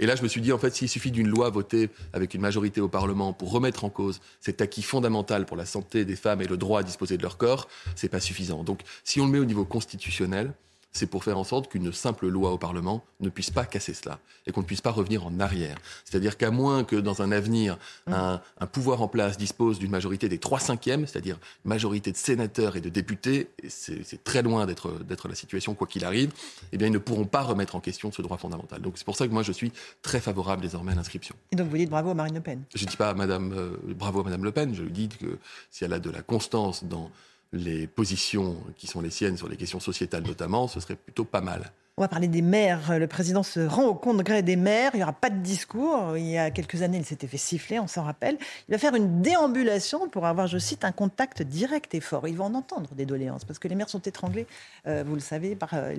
Et 0.00 0.06
là, 0.06 0.14
je 0.14 0.22
me 0.22 0.28
suis 0.28 0.40
dit, 0.40 0.52
en 0.52 0.58
fait, 0.58 0.74
s'il 0.74 0.88
suffit 0.88 1.10
d'une 1.10 1.28
loi 1.28 1.50
votée 1.50 1.90
avec 2.12 2.34
une 2.34 2.40
majorité 2.40 2.80
au 2.80 2.88
Parlement 2.88 3.32
pour 3.32 3.50
remettre 3.50 3.84
en 3.84 3.90
cause 3.90 4.20
cet 4.40 4.60
acquis 4.60 4.82
fondamental 4.82 5.44
pour 5.44 5.56
la 5.56 5.66
santé 5.66 6.04
des 6.04 6.14
femmes 6.14 6.40
et 6.40 6.46
le 6.46 6.56
droit 6.56 6.80
à 6.80 6.82
disposer 6.84 7.16
de 7.16 7.22
leur 7.22 7.36
corps, 7.36 7.68
c'est 7.96 8.08
pas 8.08 8.20
suffisant. 8.20 8.62
Donc, 8.62 8.82
si 9.02 9.20
on 9.20 9.26
le 9.26 9.32
met 9.32 9.38
au 9.38 9.44
niveau 9.44 9.64
constitutionnel, 9.64 10.52
c'est 10.92 11.06
pour 11.06 11.24
faire 11.24 11.38
en 11.38 11.44
sorte 11.44 11.68
qu'une 11.68 11.92
simple 11.92 12.28
loi 12.28 12.52
au 12.52 12.58
Parlement 12.58 13.04
ne 13.20 13.28
puisse 13.28 13.50
pas 13.50 13.64
casser 13.64 13.94
cela 13.94 14.18
et 14.46 14.52
qu'on 14.52 14.62
ne 14.62 14.66
puisse 14.66 14.80
pas 14.80 14.90
revenir 14.90 15.26
en 15.26 15.38
arrière. 15.40 15.76
C'est-à-dire 16.04 16.36
qu'à 16.36 16.50
moins 16.50 16.84
que 16.84 16.96
dans 16.96 17.22
un 17.22 17.30
avenir, 17.30 17.78
mmh. 18.06 18.12
un, 18.12 18.66
pouvoir 18.66 19.02
en 19.02 19.08
place 19.08 19.36
dispose 19.36 19.78
d'une 19.78 19.90
majorité 19.90 20.28
des 20.28 20.38
trois 20.38 20.60
cinquièmes, 20.60 21.06
c'est-à-dire 21.06 21.38
majorité 21.64 22.12
de 22.12 22.16
sénateurs 22.16 22.76
et 22.76 22.80
de 22.80 22.88
députés, 22.88 23.50
et 23.62 23.68
c'est 23.68 24.24
très 24.24 24.42
loin 24.42 24.66
d'être 24.66 25.28
la 25.28 25.34
situation 25.34 25.74
quoi 25.74 25.86
qu'il 25.86 26.04
arrive, 26.04 26.32
eh 26.72 26.78
bien 26.78 26.88
ils 26.88 26.92
ne 26.92 26.98
pourront 26.98 27.26
pas 27.26 27.42
remettre 27.42 27.76
en 27.76 27.80
question 27.80 28.10
ce 28.12 28.22
droit 28.22 28.38
fondamental. 28.38 28.80
Donc 28.80 28.94
c'est 28.96 29.04
pour 29.04 29.16
ça 29.16 29.26
que 29.26 29.32
moi 29.32 29.42
je 29.42 29.52
suis 29.52 29.72
très 30.02 30.20
favorable 30.20 30.62
désormais 30.62 30.92
à 30.92 30.94
l'inscription. 30.94 31.34
Et 31.52 31.56
donc 31.56 31.68
vous 31.68 31.76
dites 31.76 31.90
bravo 31.90 32.10
à 32.10 32.14
Marine 32.14 32.34
Le 32.34 32.40
Pen 32.40 32.62
Je 32.74 32.84
ne 32.84 32.90
dis 32.90 32.96
pas 32.96 33.14
Madame, 33.14 33.52
euh, 33.52 33.76
bravo 33.94 34.20
à 34.20 34.24
Madame 34.24 34.44
Le 34.44 34.52
Pen, 34.52 34.74
je 34.74 34.82
lui 34.82 34.92
dis 34.92 35.08
que 35.08 35.38
si 35.70 35.84
elle 35.84 35.92
a 35.92 36.00
de 36.00 36.10
la 36.10 36.22
constance 36.22 36.84
dans 36.84 37.10
les 37.52 37.86
positions 37.86 38.56
qui 38.76 38.86
sont 38.86 39.00
les 39.00 39.10
siennes 39.10 39.36
sur 39.36 39.48
les 39.48 39.56
questions 39.56 39.80
sociétales 39.80 40.24
notamment, 40.24 40.68
ce 40.68 40.80
serait 40.80 40.96
plutôt 40.96 41.24
pas 41.24 41.40
mal. 41.40 41.72
On 41.98 42.00
va 42.00 42.06
parler 42.06 42.28
des 42.28 42.42
maires. 42.42 42.96
Le 42.96 43.08
président 43.08 43.42
se 43.42 43.58
rend 43.58 43.86
au 43.86 43.94
congrès 43.94 44.44
des 44.44 44.54
maires. 44.54 44.92
Il 44.94 44.98
n'y 44.98 45.02
aura 45.02 45.12
pas 45.12 45.30
de 45.30 45.40
discours. 45.40 46.16
Il 46.16 46.28
y 46.28 46.38
a 46.38 46.52
quelques 46.52 46.82
années, 46.82 46.98
il 46.98 47.04
s'était 47.04 47.26
fait 47.26 47.38
siffler, 47.38 47.80
on 47.80 47.88
s'en 47.88 48.04
rappelle. 48.04 48.38
Il 48.68 48.72
va 48.72 48.78
faire 48.78 48.94
une 48.94 49.20
déambulation 49.20 50.08
pour 50.08 50.24
avoir, 50.24 50.46
je 50.46 50.58
cite, 50.58 50.84
un 50.84 50.92
contact 50.92 51.42
direct 51.42 51.92
et 51.96 52.00
fort. 52.00 52.28
Il 52.28 52.36
va 52.36 52.44
en 52.44 52.54
entendre 52.54 52.90
des 52.94 53.04
doléances 53.04 53.44
parce 53.44 53.58
que 53.58 53.66
les 53.66 53.74
maires 53.74 53.88
sont 53.88 53.98
étranglés, 53.98 54.46
euh, 54.86 55.02
vous 55.04 55.14
le 55.14 55.20
savez, 55.20 55.56
par 55.56 55.70
euh, 55.72 55.92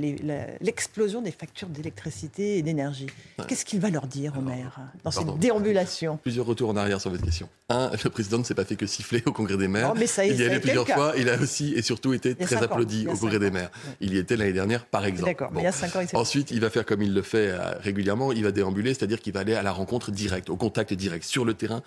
l'explosion 0.61 1.21
des 1.21 1.31
factures 1.31 1.67
d'électricité 1.67 2.57
et 2.57 2.61
d'énergie. 2.61 3.07
Qu'est-ce 3.49 3.65
qu'il 3.65 3.81
va 3.81 3.89
leur 3.89 4.07
dire 4.07 4.35
aux 4.37 4.41
maires 4.41 4.79
dans 5.03 5.11
cette 5.11 5.37
déambulation 5.37 6.17
Plusieurs 6.21 6.45
retours 6.45 6.69
en 6.69 6.77
arrière 6.77 7.01
sur 7.01 7.11
votre 7.11 7.25
question. 7.25 7.49
Un, 7.67 7.91
le 8.01 8.09
président 8.09 8.37
ne 8.37 8.45
s'est 8.45 8.55
pas 8.55 8.63
fait 8.63 8.77
que 8.77 8.85
siffler 8.85 9.21
au 9.25 9.33
congrès 9.33 9.57
des 9.57 9.67
maires. 9.67 9.93
mais 9.95 10.07
ça, 10.07 10.25
il 10.25 10.39
y 10.39 10.45
allait 10.45 10.61
plusieurs 10.61 10.87
fois. 10.87 11.11
Il 11.17 11.27
a 11.27 11.37
aussi 11.37 11.73
et 11.73 11.81
surtout 11.81 12.13
été 12.13 12.35
très 12.35 12.63
applaudi 12.63 13.05
au 13.05 13.17
congrès 13.17 13.39
des 13.39 13.51
maires. 13.51 13.69
Il 13.99 14.13
y 14.13 14.17
était 14.17 14.37
l'année 14.37 14.53
dernière, 14.53 14.85
par 14.85 15.03
exemple. 15.03 15.31
D'accord, 15.31 15.51
il 15.57 15.63
y 15.63 15.67
a 15.67 15.73
cinq 15.73 15.88
Ensuite, 16.13 16.51
il 16.51 16.60
va 16.60 16.69
faire 16.69 16.86
comme 16.86 17.01
il 17.01 17.13
le 17.13 17.22
fait 17.22 17.50
euh, 17.50 17.77
régulièrement, 17.79 18.31
il 18.31 18.43
va 18.43 18.51
déambuler, 18.51 18.93
c'est-à-dire 18.93 19.19
qu'il 19.19 19.34
va 19.34 19.41
aller 19.41 19.53
à 19.53 19.63
la 19.63 19.72
rencontre 19.72 20.12
directe, 20.12 20.50
au 20.50 20.55
contact 20.55 20.93
direct, 20.93 21.24
sur 21.25 21.46
le 21.46 21.53
terrain 21.53 21.81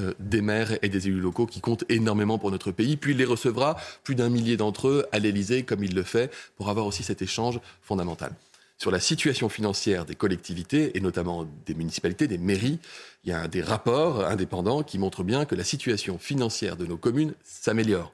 euh, 0.00 0.12
des 0.18 0.42
maires 0.42 0.78
et 0.82 0.88
des 0.88 1.08
élus 1.08 1.20
locaux 1.20 1.46
qui 1.46 1.60
comptent 1.60 1.84
énormément 1.88 2.38
pour 2.38 2.50
notre 2.50 2.72
pays. 2.72 2.96
Puis 2.96 3.12
il 3.12 3.18
les 3.18 3.24
recevra, 3.24 3.76
plus 4.04 4.14
d'un 4.14 4.28
millier 4.28 4.56
d'entre 4.56 4.88
eux, 4.88 5.06
à 5.12 5.18
l'Élysée, 5.18 5.62
comme 5.62 5.84
il 5.84 5.94
le 5.94 6.02
fait, 6.02 6.30
pour 6.56 6.68
avoir 6.68 6.86
aussi 6.86 7.02
cet 7.02 7.22
échange 7.22 7.60
fondamental 7.82 8.32
sur 8.82 8.90
la 8.90 8.98
situation 8.98 9.48
financière 9.48 10.04
des 10.04 10.16
collectivités, 10.16 10.96
et 10.96 11.00
notamment 11.00 11.46
des 11.66 11.74
municipalités, 11.74 12.26
des 12.26 12.36
mairies, 12.36 12.80
il 13.22 13.30
y 13.30 13.32
a 13.32 13.46
des 13.46 13.62
rapports 13.62 14.24
indépendants 14.26 14.82
qui 14.82 14.98
montrent 14.98 15.22
bien 15.22 15.44
que 15.44 15.54
la 15.54 15.62
situation 15.62 16.18
financière 16.18 16.76
de 16.76 16.84
nos 16.84 16.96
communes 16.96 17.32
s'améliore. 17.44 18.12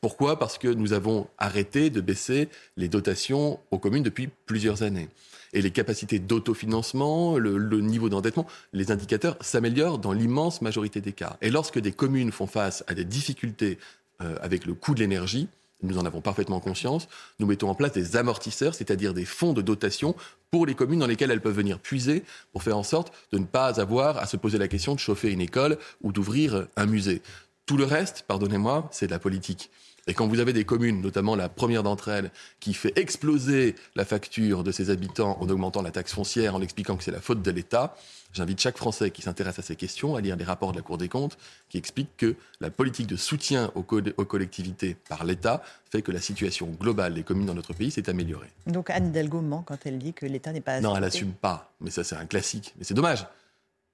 Pourquoi? 0.00 0.40
Parce 0.40 0.58
que 0.58 0.66
nous 0.66 0.92
avons 0.92 1.28
arrêté 1.38 1.88
de 1.88 2.00
baisser 2.00 2.48
les 2.76 2.88
dotations 2.88 3.60
aux 3.70 3.78
communes 3.78 4.02
depuis 4.02 4.28
plusieurs 4.46 4.82
années. 4.82 5.08
Et 5.52 5.62
les 5.62 5.70
capacités 5.70 6.18
d'autofinancement, 6.18 7.38
le, 7.38 7.80
niveau 7.80 8.08
d'endettement, 8.08 8.48
les 8.72 8.90
indicateurs 8.90 9.36
s'améliorent 9.40 9.98
dans 9.98 10.12
l'immense 10.12 10.62
majorité 10.62 11.00
des 11.00 11.12
cas. 11.12 11.36
Et 11.42 11.50
lorsque 11.50 11.78
des 11.78 11.92
communes 11.92 12.32
font 12.32 12.48
face 12.48 12.82
à 12.88 12.94
des 12.94 13.04
difficultés 13.04 13.78
euh, 14.20 14.34
avec 14.42 14.66
le 14.66 14.74
coût 14.74 14.96
de 14.96 14.98
l'énergie, 14.98 15.46
nous 15.82 15.98
en 15.98 16.04
avons 16.04 16.20
parfaitement 16.20 16.60
conscience, 16.60 17.08
nous 17.38 17.46
mettons 17.46 17.68
en 17.68 17.74
place 17.74 17.92
des 17.92 18.16
amortisseurs, 18.16 18.74
c'est-à-dire 18.74 19.14
des 19.14 19.24
fonds 19.24 19.52
de 19.52 19.62
dotation 19.62 20.14
pour 20.50 20.66
les 20.66 20.74
communes 20.74 21.00
dans 21.00 21.06
lesquelles 21.06 21.30
elles 21.30 21.40
peuvent 21.40 21.54
venir 21.54 21.78
puiser 21.78 22.24
pour 22.52 22.62
faire 22.62 22.76
en 22.76 22.82
sorte 22.82 23.12
de 23.32 23.38
ne 23.38 23.44
pas 23.44 23.80
avoir 23.80 24.18
à 24.18 24.26
se 24.26 24.36
poser 24.36 24.58
la 24.58 24.68
question 24.68 24.94
de 24.94 25.00
chauffer 25.00 25.30
une 25.30 25.40
école 25.40 25.78
ou 26.02 26.12
d'ouvrir 26.12 26.66
un 26.76 26.86
musée. 26.86 27.22
Tout 27.66 27.76
le 27.76 27.84
reste, 27.84 28.24
pardonnez-moi, 28.26 28.88
c'est 28.90 29.06
de 29.06 29.12
la 29.12 29.18
politique. 29.18 29.70
Et 30.08 30.14
quand 30.14 30.26
vous 30.26 30.40
avez 30.40 30.54
des 30.54 30.64
communes, 30.64 31.02
notamment 31.02 31.36
la 31.36 31.50
première 31.50 31.82
d'entre 31.82 32.08
elles, 32.08 32.30
qui 32.60 32.72
fait 32.72 32.98
exploser 32.98 33.74
la 33.94 34.06
facture 34.06 34.64
de 34.64 34.72
ses 34.72 34.88
habitants 34.88 35.36
en 35.38 35.48
augmentant 35.50 35.82
la 35.82 35.90
taxe 35.90 36.14
foncière, 36.14 36.54
en 36.54 36.62
expliquant 36.62 36.96
que 36.96 37.04
c'est 37.04 37.10
la 37.10 37.20
faute 37.20 37.42
de 37.42 37.50
l'État, 37.50 37.94
j'invite 38.32 38.58
chaque 38.58 38.78
Français 38.78 39.10
qui 39.10 39.20
s'intéresse 39.20 39.58
à 39.58 39.62
ces 39.62 39.76
questions 39.76 40.16
à 40.16 40.22
lire 40.22 40.36
les 40.36 40.44
rapports 40.44 40.72
de 40.72 40.78
la 40.78 40.82
Cour 40.82 40.96
des 40.96 41.10
comptes 41.10 41.36
qui 41.68 41.76
expliquent 41.76 42.16
que 42.16 42.36
la 42.62 42.70
politique 42.70 43.06
de 43.06 43.16
soutien 43.16 43.70
aux, 43.74 43.82
collectivités 43.82 44.96
par 45.10 45.24
l'État 45.24 45.62
fait 45.90 46.00
que 46.00 46.10
la 46.10 46.20
situation 46.20 46.68
globale 46.68 47.12
des 47.12 47.22
communes 47.22 47.46
dans 47.46 47.54
notre 47.54 47.74
pays 47.74 47.90
s'est 47.90 48.08
améliorée. 48.08 48.50
Donc 48.66 48.88
Anne 48.88 49.08
Hidalgo 49.08 49.42
ment 49.42 49.62
quand 49.62 49.78
elle 49.84 49.98
dit 49.98 50.14
que 50.14 50.24
l'État 50.24 50.52
n'est 50.52 50.62
pas... 50.62 50.80
Non, 50.80 50.96
elle 50.96 51.02
n'assume 51.02 51.32
pas. 51.32 51.70
Mais 51.82 51.90
ça, 51.90 52.02
c'est 52.02 52.16
un 52.16 52.26
classique. 52.26 52.74
Mais 52.78 52.84
c'est 52.84 52.94
dommage. 52.94 53.26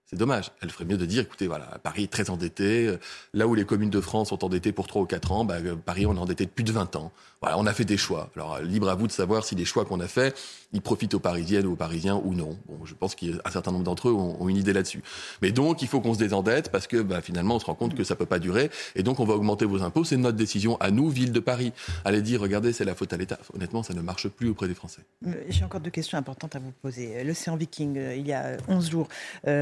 C'est 0.07 0.17
dommage. 0.17 0.51
Elle 0.61 0.71
ferait 0.71 0.85
mieux 0.85 0.99
de 0.99 1.07
dire, 1.07 1.23
écoutez, 1.23 1.47
voilà, 1.47 1.79
Paris 1.83 2.05
est 2.05 2.13
très 2.13 2.29
endetté. 2.29 2.87
Euh, 2.87 2.99
là 3.33 3.47
où 3.47 3.55
les 3.55 3.65
communes 3.65 3.91
de 3.91 4.01
France 4.01 4.29
sont 4.29 4.45
endettées 4.45 4.73
pour 4.73 4.87
3 4.87 5.03
ou 5.03 5.07
4 5.07 5.33
ans, 5.33 5.45
bah, 5.45 5.57
euh, 5.65 5.77
Paris, 5.77 6.05
on 6.05 6.15
est 6.15 6.19
endetté 6.19 6.45
depuis 6.45 6.65
de 6.65 6.73
20 6.73 6.97
ans. 6.97 7.11
Voilà, 7.41 7.59
on 7.59 7.67
a 7.67 7.73
fait 7.73 7.87
des 7.87 7.97
choix. 7.97 8.31
Alors, 8.37 8.55
euh, 8.55 8.63
libre 8.63 8.91
à 8.91 8.95
vous 8.95 9.07
de 9.07 9.13
savoir 9.13 9.45
si 9.45 9.55
les 9.55 9.65
choix 9.65 9.87
qu'on 9.87 10.01
a 10.01 10.09
faits, 10.09 10.39
ils 10.75 10.83
profitent 10.83 11.15
aux 11.15 11.21
Parisiennes 11.21 11.67
ou 11.67 11.73
aux 11.73 11.77
Parisiens 11.77 12.21
ou 12.23 12.35
non. 12.35 12.59
Bon, 12.69 12.85
je 12.85 12.95
pense 12.95 13.15
qu'un 13.15 13.51
certain 13.51 13.73
nombre 13.73 13.85
d'entre 13.85 14.09
eux 14.09 14.13
ont, 14.13 14.49
une 14.49 14.57
idée 14.57 14.73
là-dessus. 14.73 15.03
Mais 15.41 15.53
donc, 15.53 15.81
il 15.81 15.89
faut 15.89 16.01
qu'on 16.01 16.13
se 16.13 16.19
désendette 16.19 16.71
parce 16.71 16.87
que 16.87 17.01
bah, 17.01 17.23
finalement, 17.23 17.57
on 17.57 17.59
se 17.59 17.65
rend 17.65 17.75
compte 17.75 17.95
que 17.95 18.05
ça 18.05 18.17
peut 18.17 18.27
pas 18.27 18.39
durer. 18.39 18.71
Et 18.95 19.03
donc, 19.03 19.21
on 19.21 19.25
va 19.25 19.35
augmenter 19.35 19.65
vos 19.65 19.83
impôts. 19.83 20.05
C'est 20.05 20.17
notre 20.17 20.37
décision 20.37 20.77
à 20.81 20.91
nous, 20.91 21.09
ville 21.09 21.33
de 21.33 21.41
Paris. 21.41 21.73
Allez 22.05 22.21
dire, 22.21 22.41
regardez, 22.41 22.73
c'est 22.73 22.85
la 22.85 22.95
faute 22.95 23.13
à 23.13 23.17
l'État. 23.17 23.39
Honnêtement, 23.55 23.83
ça 23.83 23.95
ne 23.95 24.03
marche 24.03 24.29
plus 24.29 24.49
auprès 24.49 24.69
des 24.69 24.75
Français. 24.75 25.03
J'ai 25.49 25.65
encore 25.65 25.81
deux 25.81 25.91
questions 25.91 26.19
importantes 26.19 26.57
à 26.57 26.59
vous 26.59 26.73
poser. 26.83 27.23
L'océan 27.25 27.57
Viking, 27.57 27.97
il 28.17 28.27
y 28.27 28.33
a 28.33 28.57
11 28.69 28.91
jours, 28.91 29.09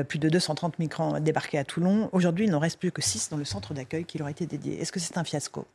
plus 0.08 0.18
de 0.18 0.28
230 0.28 0.78
migrants 0.78 1.20
débarqué 1.20 1.58
à 1.58 1.64
Toulon. 1.64 2.08
Aujourd'hui, 2.12 2.46
il 2.46 2.50
n'en 2.50 2.58
reste 2.58 2.78
plus 2.78 2.90
que 2.90 3.02
6 3.02 3.28
dans 3.30 3.36
le 3.36 3.44
centre 3.44 3.74
d'accueil 3.74 4.04
qui 4.04 4.18
leur 4.18 4.28
a 4.28 4.30
été 4.30 4.46
dédié. 4.46 4.80
Est-ce 4.80 4.92
que 4.92 5.00
c'est 5.00 5.18
un 5.18 5.24
fiasco? 5.24 5.66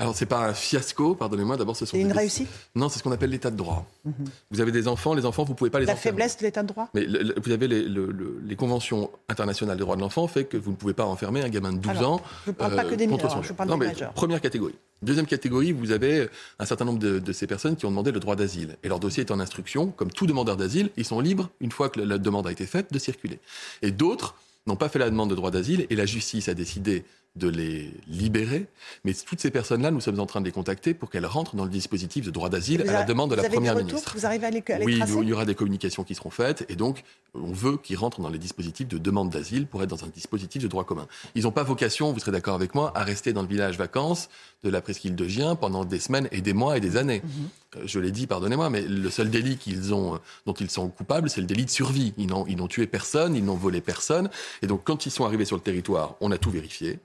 Alors, 0.00 0.16
c'est 0.16 0.24
pas 0.24 0.46
un 0.46 0.54
fiasco, 0.54 1.14
pardonnez-moi. 1.14 1.58
D'abord, 1.58 1.76
ce 1.76 1.84
sont. 1.84 1.92
C'est 1.92 2.00
une 2.00 2.12
réussite 2.12 2.48
Non, 2.74 2.88
c'est 2.88 2.98
ce 2.98 3.02
qu'on 3.02 3.12
appelle 3.12 3.28
l'état 3.28 3.50
de 3.50 3.56
droit. 3.56 3.86
Mhm. 4.06 4.14
Vous 4.50 4.62
avez 4.62 4.72
des 4.72 4.88
enfants, 4.88 5.12
les 5.12 5.26
enfants, 5.26 5.44
vous 5.44 5.54
pouvez 5.54 5.68
pas 5.68 5.78
les 5.78 5.84
La 5.84 5.94
faiblesse 5.94 6.38
de 6.38 6.44
l'état 6.44 6.62
de 6.62 6.68
droit 6.68 6.88
Mais 6.94 7.06
vous 7.06 7.52
avez 7.52 7.68
les, 7.68 8.56
conventions 8.56 9.10
internationales 9.28 9.76
des 9.76 9.82
droits 9.82 9.96
de 9.96 10.00
l'enfant 10.00 10.26
fait 10.26 10.44
que 10.44 10.56
vous 10.56 10.70
ne 10.70 10.76
pouvez 10.76 10.94
pas 10.94 11.04
enfermer 11.04 11.42
un 11.42 11.50
gamin 11.50 11.72
de 11.72 11.78
12 11.78 12.02
ans. 12.02 12.22
Je 12.46 12.50
ne 12.50 12.54
parle 12.54 12.76
pas 12.76 12.84
que 12.84 12.94
des 12.94 13.04
euh, 13.04 13.10
mineurs, 13.10 13.42
je 13.42 13.52
parle 13.52 13.68
non, 13.68 13.76
des 13.76 13.88
majeurs. 13.88 14.12
Première 14.12 14.40
catégorie. 14.40 14.74
Deuxième 15.02 15.26
catégorie, 15.26 15.72
vous 15.72 15.92
avez 15.92 16.28
un 16.58 16.64
certain 16.64 16.86
nombre 16.86 16.98
de, 16.98 17.18
de, 17.18 17.32
ces 17.32 17.46
personnes 17.46 17.76
qui 17.76 17.84
ont 17.84 17.90
demandé 17.90 18.10
le 18.10 18.20
droit 18.20 18.36
d'asile. 18.36 18.76
Et 18.82 18.88
leur 18.88 19.00
dossier 19.00 19.22
est 19.22 19.30
en 19.30 19.40
instruction. 19.40 19.88
Comme 19.90 20.10
tout 20.10 20.26
demandeur 20.26 20.56
d'asile, 20.56 20.90
ils 20.96 21.04
sont 21.04 21.20
libres, 21.20 21.50
une 21.60 21.72
fois 21.72 21.90
que 21.90 22.00
la 22.00 22.16
demande 22.16 22.46
a 22.46 22.52
été 22.52 22.64
faite, 22.64 22.90
de 22.90 22.98
circuler. 22.98 23.38
Et 23.82 23.90
d'autres 23.90 24.34
n'ont 24.66 24.76
pas 24.76 24.88
fait 24.88 24.98
la 24.98 25.10
demande 25.10 25.30
de 25.30 25.34
droit 25.34 25.50
d'asile 25.50 25.86
et 25.90 25.96
la 25.96 26.06
justice 26.06 26.48
a 26.48 26.54
décidé 26.54 27.04
de 27.36 27.48
les 27.48 27.92
libérer. 28.08 28.66
Mais 29.04 29.14
toutes 29.14 29.40
ces 29.40 29.50
personnes-là, 29.50 29.90
nous 29.90 30.00
sommes 30.00 30.18
en 30.18 30.26
train 30.26 30.40
de 30.40 30.46
les 30.46 30.52
contacter 30.52 30.94
pour 30.94 31.10
qu'elles 31.10 31.26
rentrent 31.26 31.54
dans 31.54 31.64
le 31.64 31.70
dispositif 31.70 32.24
de 32.24 32.30
droit 32.30 32.48
d'asile 32.48 32.82
à 32.82 32.92
la 32.92 33.04
demande 33.04 33.30
de 33.30 33.36
la 33.36 33.48
Première 33.48 33.76
ministre. 33.76 34.14
Vous 34.16 34.26
arrivez 34.26 34.46
à 34.46 34.50
les, 34.50 34.62
Oui, 34.84 35.00
il 35.22 35.28
y 35.28 35.32
aura 35.32 35.44
des 35.44 35.54
communications 35.54 36.02
qui 36.02 36.14
seront 36.16 36.30
faites 36.30 36.66
et 36.68 36.74
donc 36.74 37.04
on 37.34 37.52
veut 37.52 37.76
qu'ils 37.76 37.96
rentrent 37.96 38.20
dans 38.20 38.28
les 38.28 38.38
dispositifs 38.38 38.88
de 38.88 38.98
demande 38.98 39.30
d'asile 39.30 39.66
pour 39.66 39.80
être 39.82 39.88
dans 39.88 40.04
un 40.04 40.08
dispositif 40.08 40.60
de 40.62 40.68
droit 40.68 40.84
commun. 40.84 41.06
Ils 41.36 41.44
n'ont 41.44 41.52
pas 41.52 41.62
vocation, 41.62 42.12
vous 42.12 42.18
serez 42.18 42.32
d'accord 42.32 42.56
avec 42.56 42.74
moi, 42.74 42.92
à 42.96 43.04
rester 43.04 43.32
dans 43.32 43.42
le 43.42 43.48
village 43.48 43.78
vacances 43.78 44.28
de 44.64 44.70
la 44.70 44.80
presqu'île 44.80 45.14
de 45.14 45.28
Gien 45.28 45.54
pendant 45.54 45.84
des 45.84 46.00
semaines 46.00 46.28
et 46.32 46.40
des 46.40 46.52
mois 46.52 46.76
et 46.76 46.80
des 46.80 46.96
années. 46.96 47.22
Mhm. 47.24 47.30
Euh, 47.76 47.82
je 47.84 48.00
l'ai 48.00 48.10
dit, 48.10 48.26
pardonnez-moi, 48.26 48.68
mais 48.70 48.82
le 48.82 49.08
seul 49.10 49.30
délit 49.30 49.56
qu'ils 49.56 49.94
ont, 49.94 50.18
dont 50.46 50.52
ils 50.54 50.70
sont 50.70 50.88
coupables, 50.88 51.30
c'est 51.30 51.40
le 51.40 51.46
délit 51.46 51.64
de 51.64 51.70
survie. 51.70 52.12
Ils 52.18 52.26
n'ont 52.26 52.68
tué 52.68 52.88
personne, 52.88 53.36
ils 53.36 53.44
n'ont 53.44 53.54
volé 53.54 53.80
personne. 53.80 54.28
Et 54.62 54.66
donc, 54.66 54.82
quand 54.82 55.06
ils 55.06 55.10
sont 55.10 55.24
arrivés 55.24 55.44
sur 55.44 55.56
le 55.56 55.62
territoire, 55.62 56.16
on 56.20 56.32
a 56.32 56.38
tout 56.38 56.50
vérifié 56.50 56.98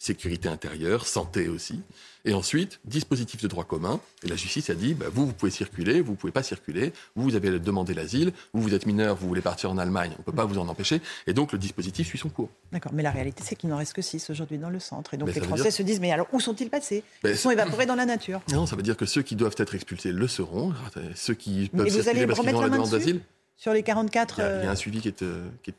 sécurité 0.00 0.48
intérieure, 0.48 1.06
santé 1.06 1.48
aussi. 1.48 1.82
Et 2.24 2.32
ensuite, 2.32 2.80
dispositif 2.86 3.42
de 3.42 3.48
droit 3.48 3.64
commun. 3.64 4.00
Et 4.22 4.28
la 4.28 4.36
justice 4.36 4.70
a 4.70 4.74
dit, 4.74 4.94
bah, 4.94 5.06
vous, 5.12 5.26
vous 5.26 5.32
pouvez 5.34 5.50
circuler, 5.50 6.00
vous 6.00 6.12
ne 6.12 6.16
pouvez 6.16 6.32
pas 6.32 6.42
circuler. 6.42 6.92
Vous, 7.14 7.22
vous 7.22 7.34
avez 7.36 7.58
demandé 7.58 7.92
l'asile. 7.92 8.32
Vous, 8.54 8.62
vous 8.62 8.74
êtes 8.74 8.86
mineur, 8.86 9.14
vous 9.14 9.28
voulez 9.28 9.42
partir 9.42 9.70
en 9.70 9.76
Allemagne. 9.76 10.12
On 10.16 10.20
ne 10.20 10.24
peut 10.24 10.32
pas 10.32 10.46
vous 10.46 10.58
en 10.58 10.68
empêcher. 10.68 11.02
Et 11.26 11.34
donc, 11.34 11.52
le 11.52 11.58
dispositif 11.58 12.06
suit 12.08 12.18
son 12.18 12.30
cours. 12.30 12.48
D'accord. 12.72 12.92
Mais 12.94 13.02
la 13.02 13.10
réalité, 13.10 13.42
c'est 13.44 13.56
qu'il 13.56 13.68
n'en 13.68 13.76
reste 13.76 13.92
que 13.92 14.00
6 14.00 14.30
aujourd'hui 14.30 14.56
dans 14.56 14.70
le 14.70 14.80
centre. 14.80 15.12
Et 15.12 15.18
donc, 15.18 15.34
les 15.34 15.40
Français 15.40 15.70
se 15.70 15.82
disent, 15.82 16.00
mais 16.00 16.12
alors, 16.12 16.28
où 16.32 16.40
sont-ils 16.40 16.70
passés? 16.70 17.04
Ils 17.24 17.36
sont 17.36 17.50
évaporés 17.50 17.86
dans 17.86 17.94
la 17.94 18.06
nature. 18.06 18.40
Non, 18.52 18.64
ça 18.64 18.76
veut 18.76 18.82
dire 18.82 18.96
que 18.96 19.06
ceux 19.06 19.22
qui 19.22 19.36
doivent 19.36 19.56
être 19.58 19.74
expulsés 19.74 20.12
le 20.12 20.28
seront. 20.28 20.72
Ceux 21.14 21.34
qui 21.34 21.68
peuvent 21.68 21.88
circuler 21.90 22.26
parce 22.26 22.40
qu'ils 22.40 22.56
ont 22.56 22.60
la 22.62 22.68
demande 22.70 22.90
d'asile. 22.90 23.20
Sur 23.56 23.74
les 23.74 23.82
44. 23.82 24.38
Il 24.38 24.40
y, 24.40 24.44
a, 24.44 24.60
il 24.60 24.64
y 24.64 24.68
a 24.68 24.70
un 24.70 24.74
suivi 24.74 25.02
qui 25.02 25.08
est, 25.08 25.20
euh, 25.20 25.46
qui 25.62 25.70
est 25.70 25.74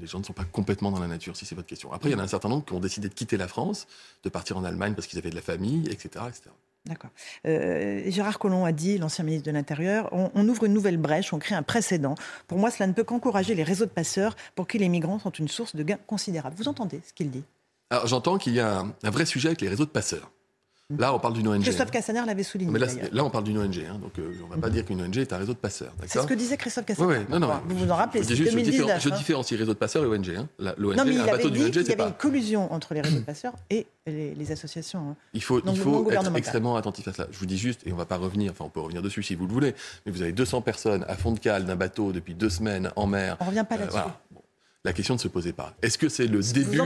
les 0.00 0.06
gens 0.06 0.18
ne 0.18 0.24
sont 0.24 0.32
pas 0.32 0.44
complètement 0.44 0.90
dans 0.90 1.00
la 1.00 1.06
nature, 1.06 1.36
si 1.36 1.46
c'est 1.46 1.54
votre 1.54 1.68
question. 1.68 1.92
Après, 1.92 2.10
il 2.10 2.12
y 2.12 2.16
en 2.16 2.18
a 2.18 2.22
un 2.22 2.28
certain 2.28 2.48
nombre 2.48 2.64
qui 2.64 2.72
ont 2.72 2.80
décidé 2.80 3.08
de 3.08 3.14
quitter 3.14 3.36
la 3.36 3.48
France, 3.48 3.86
de 4.22 4.28
partir 4.28 4.56
en 4.56 4.64
Allemagne 4.64 4.94
parce 4.94 5.06
qu'ils 5.06 5.18
avaient 5.18 5.30
de 5.30 5.36
la 5.36 5.42
famille, 5.42 5.86
etc. 5.88 6.24
etc. 6.28 6.50
D'accord. 6.86 7.10
Euh, 7.46 8.02
Gérard 8.10 8.38
Collomb 8.38 8.66
a 8.66 8.72
dit, 8.72 8.98
l'ancien 8.98 9.24
ministre 9.24 9.46
de 9.46 9.52
l'Intérieur, 9.52 10.10
on, 10.12 10.48
ouvre 10.48 10.64
une 10.64 10.74
nouvelle 10.74 10.98
brèche, 10.98 11.32
on 11.32 11.38
crée 11.38 11.54
un 11.54 11.62
précédent. 11.62 12.14
Pour 12.46 12.58
moi, 12.58 12.70
cela 12.70 12.86
ne 12.86 12.92
peut 12.92 13.04
qu'encourager 13.04 13.54
les 13.54 13.62
réseaux 13.62 13.86
de 13.86 13.90
passeurs 13.90 14.36
pour 14.54 14.68
qui 14.68 14.78
les 14.78 14.90
migrants 14.90 15.18
sont 15.18 15.30
une 15.30 15.48
source 15.48 15.76
de 15.76 15.82
gains 15.82 15.98
considérables. 16.06 16.56
Vous 16.56 16.68
entendez 16.68 17.00
ce 17.06 17.14
qu'il 17.14 17.30
dit? 17.30 17.44
Alors, 17.88 18.06
j'entends 18.06 18.36
qu'il 18.36 18.52
y 18.52 18.60
a 18.60 18.80
un, 18.80 19.10
vrai 19.10 19.24
sujet 19.24 19.48
avec 19.48 19.62
les 19.62 19.68
réseaux 19.68 19.86
de 19.86 19.90
passeurs. 19.90 20.30
Là, 20.98 21.14
on 21.14 21.18
parle 21.18 21.34
d'une 21.34 21.48
ONG. 21.48 21.62
Christophe 21.62 21.90
Cassaner 21.90 22.22
l'avait 22.26 22.42
souligné. 22.42 22.72
Mais 22.72 22.78
là, 22.78 23.24
on 23.24 23.30
parle 23.30 23.44
d'une 23.44 23.58
ONG. 23.58 23.84
Hein, 23.88 23.98
donc, 24.00 24.18
euh, 24.18 24.32
on 24.44 24.48
ne 24.48 24.54
va 24.54 24.60
pas 24.60 24.70
dire 24.70 24.84
qu'une 24.84 25.00
ONG 25.02 25.18
est 25.18 25.32
un 25.32 25.38
réseau 25.38 25.52
de 25.52 25.58
passeurs. 25.58 25.92
C'est 26.06 26.20
ce 26.20 26.26
que 26.26 26.34
disait 26.34 26.56
Christophe 26.56 26.86
Cassaner. 26.86 27.18
Oui, 27.18 27.26
non, 27.28 27.38
non, 27.40 27.60
vous 27.68 27.76
vous 27.76 27.90
en 27.90 27.96
rappelez, 27.96 28.22
c'est 28.22 28.34
2019. 28.34 29.02
Je, 29.02 29.08
différencie 29.10 29.58
réseau 29.58 29.72
de 29.72 29.78
passeurs 29.78 30.04
et 30.04 30.06
ONG. 30.06 30.30
Hein. 30.36 30.48
L'ONG, 30.78 30.96
non, 30.96 31.04
mais 31.04 31.14
il 31.14 31.20
un 31.20 31.26
bateau 31.26 31.50
d'une 31.50 31.64
ONG, 31.64 31.76
Il 31.76 31.88
y 31.88 31.92
avait 31.92 32.04
une 32.04 32.12
collusion 32.12 32.72
entre 32.72 32.94
les 32.94 33.00
réseaux 33.00 33.18
de 33.18 33.24
passeurs 33.24 33.54
et 33.70 33.86
les, 34.06 34.52
associations. 34.52 35.10
Hein. 35.10 35.16
Il 35.32 35.42
faut, 35.42 35.60
il 35.66 35.78
faut 35.78 36.10
être 36.10 36.36
extrêmement 36.36 36.76
attentif 36.76 37.08
à 37.08 37.12
cela. 37.12 37.28
Je 37.30 37.38
vous 37.38 37.46
dis 37.46 37.58
juste, 37.58 37.80
et 37.86 37.90
on 37.90 37.94
ne 37.94 37.98
va 37.98 38.04
pas 38.04 38.16
revenir, 38.16 38.52
enfin, 38.52 38.64
on 38.66 38.68
peut 38.68 38.80
revenir 38.80 39.02
dessus 39.02 39.22
si 39.22 39.34
vous 39.34 39.46
le 39.46 39.52
voulez, 39.52 39.74
mais 40.04 40.12
vous 40.12 40.22
avez 40.22 40.32
200 40.32 40.60
personnes 40.60 41.04
à 41.08 41.16
fond 41.16 41.32
de 41.32 41.38
cale 41.38 41.64
d'un 41.64 41.76
bateau 41.76 42.12
depuis 42.12 42.34
deux 42.34 42.50
semaines 42.50 42.90
en 42.96 43.06
mer. 43.06 43.36
On 43.40 43.44
ne 43.44 43.50
revient 43.50 43.64
pas 43.68 43.76
euh, 43.76 43.78
là-dessus 43.78 43.98
la 44.84 44.92
question 44.92 45.14
ne 45.14 45.18
se 45.18 45.28
posait 45.28 45.54
pas. 45.54 45.74
Est-ce 45.80 45.96
que 45.96 46.10
c'est 46.10 46.26
le 46.26 46.40
début 46.40 46.78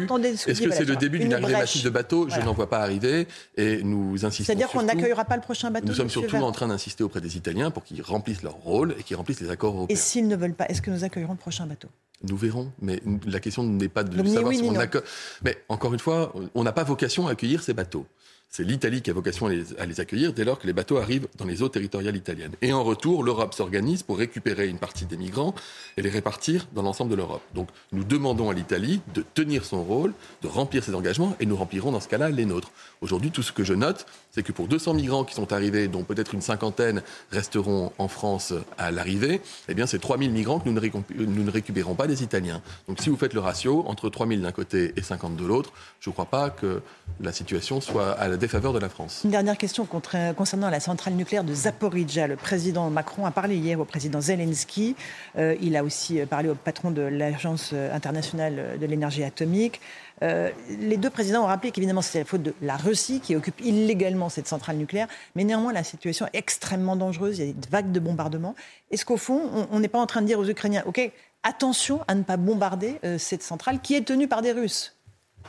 Est-ce 0.46 0.62
que 0.62 0.70
c'est 0.70 0.84
le 0.84 0.96
début 0.96 1.18
d'une 1.18 1.34
arrivée 1.34 1.52
massive 1.52 1.82
de 1.82 1.90
bateaux 1.90 2.28
Je 2.28 2.40
n'en 2.40 2.52
vois 2.52 2.70
pas 2.70 2.78
arriver 2.78 3.26
et 3.56 3.82
nous 3.82 4.24
insistons. 4.24 4.44
C'est-à-dire 4.44 4.68
qu'on 4.68 4.82
n'accueillera 4.82 5.24
pas 5.24 5.36
le 5.36 5.42
prochain 5.42 5.70
bateau. 5.70 5.88
Nous 5.88 5.94
sommes 5.94 6.08
surtout 6.08 6.36
en 6.36 6.52
train 6.52 6.68
d'insister 6.68 7.02
auprès 7.02 7.20
des 7.20 7.36
Italiens 7.36 7.70
pour 7.70 7.82
qu'ils 7.84 8.00
remplissent 8.02 8.42
leur 8.42 8.54
rôle 8.54 8.94
et 8.98 9.02
qu'ils 9.02 9.16
remplissent 9.16 9.40
les 9.40 9.50
accords 9.50 9.74
européens. 9.74 9.94
Et 9.94 9.98
s'ils 9.98 10.28
ne 10.28 10.36
veulent 10.36 10.54
pas, 10.54 10.66
est-ce 10.68 10.80
que 10.80 10.90
nous 10.90 11.02
accueillerons 11.02 11.32
le 11.32 11.38
prochain 11.38 11.66
bateau? 11.66 11.88
Nous 12.22 12.36
verrons, 12.36 12.72
mais 12.80 13.00
la 13.26 13.38
question 13.38 13.62
n'est 13.62 13.88
pas 13.88 14.02
de 14.02 14.16
savoir 14.28 14.52
si 14.52 14.62
on 14.62 14.74
accueille. 14.76 15.02
Mais 15.42 15.56
encore 15.68 15.92
une 15.92 16.00
fois, 16.00 16.32
on 16.54 16.64
n'a 16.64 16.72
pas 16.72 16.82
vocation 16.84 17.28
à 17.28 17.32
accueillir 17.32 17.62
ces 17.62 17.74
bateaux. 17.74 18.06
C'est 18.50 18.64
l'Italie 18.64 19.02
qui 19.02 19.10
a 19.10 19.12
vocation 19.12 19.46
à 19.46 19.86
les, 19.86 20.00
accueillir 20.00 20.32
dès 20.32 20.44
lors 20.44 20.58
que 20.58 20.66
les 20.66 20.72
bateaux 20.72 20.96
arrivent 20.96 21.28
dans 21.36 21.44
les 21.44 21.62
eaux 21.62 21.68
territoriales 21.68 22.16
italiennes. 22.16 22.52
Et 22.62 22.72
en 22.72 22.82
retour, 22.82 23.22
l'Europe 23.22 23.52
s'organise 23.52 24.02
pour 24.02 24.18
récupérer 24.18 24.68
une 24.68 24.78
partie 24.78 25.04
des 25.04 25.18
migrants 25.18 25.54
et 25.96 26.02
les 26.02 26.08
répartir 26.08 26.66
dans 26.74 26.82
l'ensemble 26.82 27.10
de 27.10 27.16
l'Europe. 27.16 27.42
Donc 27.54 27.68
nous 27.92 28.04
demandons 28.04 28.48
à 28.48 28.54
l'Italie 28.54 29.00
de 29.14 29.22
tenir 29.34 29.64
son 29.64 29.82
rôle, 29.84 30.14
de 30.42 30.48
remplir 30.48 30.82
ses 30.82 30.94
engagements, 30.94 31.36
et 31.40 31.46
nous 31.46 31.56
remplirons 31.56 31.92
dans 31.92 32.00
ce 32.00 32.08
cas-là 32.08 32.30
les 32.30 32.46
nôtres. 32.46 32.70
Aujourd'hui, 33.02 33.30
tout 33.30 33.42
ce 33.42 33.52
que 33.52 33.64
je 33.64 33.74
note, 33.74 34.06
c'est 34.30 34.42
que 34.42 34.52
pour 34.52 34.66
200 34.66 34.94
migrants 34.94 35.24
qui 35.24 35.34
sont 35.34 35.52
arrivés, 35.52 35.86
dont 35.86 36.04
peut-être 36.04 36.34
une 36.34 36.40
cinquantaine 36.40 37.02
resteront 37.30 37.92
en 37.98 38.08
France 38.08 38.54
à 38.78 38.90
l'arrivée, 38.90 39.42
eh 39.68 39.74
bien 39.74 39.86
c'est 39.86 39.98
3000 39.98 40.30
migrants 40.30 40.58
que 40.58 40.68
nous 40.68 40.74
ne, 40.74 40.80
nous 41.26 41.44
ne 41.44 41.50
récupérons 41.50 41.94
pas 41.94 42.06
des 42.06 42.22
Italiens. 42.22 42.62
Donc 42.88 43.00
si 43.00 43.10
vous 43.10 43.16
faites 43.16 43.34
le 43.34 43.40
ratio 43.40 43.84
entre 43.86 44.08
3000 44.08 44.40
d'un 44.40 44.52
côté 44.52 44.94
et 44.96 45.02
50 45.02 45.36
de 45.36 45.44
l'autre, 45.44 45.72
je 46.00 46.08
ne 46.08 46.12
crois 46.12 46.26
pas 46.26 46.50
que 46.50 46.80
la 47.20 47.32
situation 47.32 47.80
soit 47.80 48.12
à 48.12 48.28
la 48.28 48.37
défaveur 48.38 48.72
de 48.72 48.78
la 48.78 48.88
France. 48.88 49.22
Une 49.24 49.30
dernière 49.30 49.58
question 49.58 49.86
concernant 49.86 50.70
la 50.70 50.80
centrale 50.80 51.14
nucléaire 51.14 51.44
de 51.44 51.54
Zaporizhia. 51.54 52.26
Le 52.26 52.36
président 52.36 52.88
Macron 52.90 53.26
a 53.26 53.30
parlé 53.30 53.56
hier 53.56 53.78
au 53.78 53.84
président 53.84 54.20
Zelensky. 54.20 54.96
Euh, 55.36 55.56
il 55.60 55.76
a 55.76 55.84
aussi 55.84 56.20
parlé 56.26 56.48
au 56.48 56.54
patron 56.54 56.90
de 56.90 57.02
l'Agence 57.02 57.72
internationale 57.92 58.78
de 58.80 58.86
l'énergie 58.86 59.24
atomique. 59.24 59.80
Euh, 60.22 60.50
les 60.80 60.96
deux 60.96 61.10
présidents 61.10 61.44
ont 61.44 61.46
rappelé 61.46 61.70
qu'évidemment 61.70 62.02
c'est 62.02 62.18
la 62.18 62.24
faute 62.24 62.42
de 62.42 62.54
la 62.60 62.76
Russie 62.76 63.20
qui 63.20 63.36
occupe 63.36 63.60
illégalement 63.60 64.28
cette 64.28 64.48
centrale 64.48 64.76
nucléaire, 64.76 65.06
mais 65.36 65.44
néanmoins 65.44 65.72
la 65.72 65.84
situation 65.84 66.26
est 66.26 66.38
extrêmement 66.38 66.96
dangereuse, 66.96 67.38
il 67.38 67.46
y 67.46 67.50
a 67.50 67.52
des 67.52 67.68
vagues 67.70 67.92
de 67.92 68.00
bombardements. 68.00 68.54
Est-ce 68.90 69.04
qu'au 69.04 69.16
fond, 69.16 69.68
on 69.70 69.80
n'est 69.80 69.88
pas 69.88 70.00
en 70.00 70.06
train 70.06 70.22
de 70.22 70.26
dire 70.26 70.38
aux 70.38 70.48
Ukrainiens, 70.48 70.82
OK, 70.86 71.12
attention 71.42 72.00
à 72.08 72.14
ne 72.14 72.22
pas 72.22 72.36
bombarder 72.36 72.98
euh, 73.04 73.18
cette 73.18 73.42
centrale 73.42 73.80
qui 73.80 73.94
est 73.94 74.02
tenue 74.02 74.28
par 74.28 74.42
des 74.42 74.52
Russes? 74.52 74.97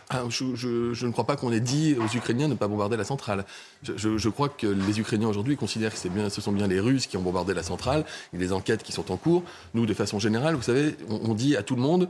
Ah, 0.09 0.23
je, 0.29 1.05
ne 1.05 1.11
crois 1.11 1.25
pas 1.25 1.35
qu'on 1.35 1.51
ait 1.51 1.59
dit 1.59 1.95
aux 1.99 2.15
Ukrainiens 2.15 2.47
de 2.47 2.53
ne 2.53 2.57
pas 2.57 2.67
bombarder 2.67 2.97
la 2.97 3.03
centrale. 3.03 3.45
Je, 3.83 4.29
crois 4.29 4.49
que 4.49 4.67
les 4.67 4.99
Ukrainiens 4.99 5.27
aujourd'hui 5.27 5.57
considèrent 5.57 5.93
que 5.93 6.29
ce 6.29 6.41
sont 6.41 6.51
bien 6.51 6.67
les 6.67 6.79
Russes 6.79 7.07
qui 7.07 7.17
ont 7.17 7.21
bombardé 7.21 7.53
la 7.53 7.63
centrale. 7.63 8.05
A 8.33 8.37
des 8.37 8.53
enquêtes 8.53 8.83
qui 8.83 8.91
sont 8.91 9.11
en 9.11 9.17
cours. 9.17 9.43
Nous, 9.73 9.85
de 9.85 9.93
façon 9.93 10.19
générale, 10.19 10.55
vous 10.55 10.61
savez, 10.61 10.95
on, 11.09 11.33
dit 11.33 11.55
à 11.55 11.63
tout 11.63 11.75
le 11.75 11.81
monde, 11.81 12.09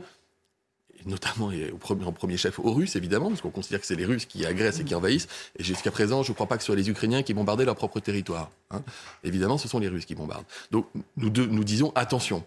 notamment 1.06 1.50
et 1.52 1.72
en 1.72 2.12
premier 2.12 2.36
chef 2.36 2.58
aux 2.58 2.72
Russes, 2.72 2.96
évidemment, 2.96 3.28
parce 3.28 3.40
qu'on 3.40 3.50
considère 3.50 3.80
que 3.80 3.86
c'est 3.86 3.96
les 3.96 4.06
Russes 4.06 4.26
qui 4.26 4.46
agressent 4.46 4.80
et 4.80 4.84
qui 4.84 4.94
envahissent. 4.94 5.28
Et 5.58 5.64
jusqu'à 5.64 5.90
présent, 5.90 6.22
je 6.22 6.30
ne 6.30 6.34
crois 6.34 6.46
pas 6.46 6.56
que 6.56 6.62
ce 6.62 6.66
soit 6.66 6.76
les 6.76 6.88
Ukrainiens 6.88 7.22
qui 7.22 7.34
bombardaient 7.34 7.64
leur 7.64 7.76
propre 7.76 8.00
territoire. 8.00 8.50
Hein. 8.70 8.82
Évidemment, 9.24 9.58
ce 9.58 9.68
sont 9.68 9.78
les 9.78 9.88
Russes 9.88 10.06
qui 10.06 10.14
bombardent. 10.14 10.46
Donc, 10.70 10.86
nous 11.16 11.64
disons 11.64 11.92
attention. 11.94 12.44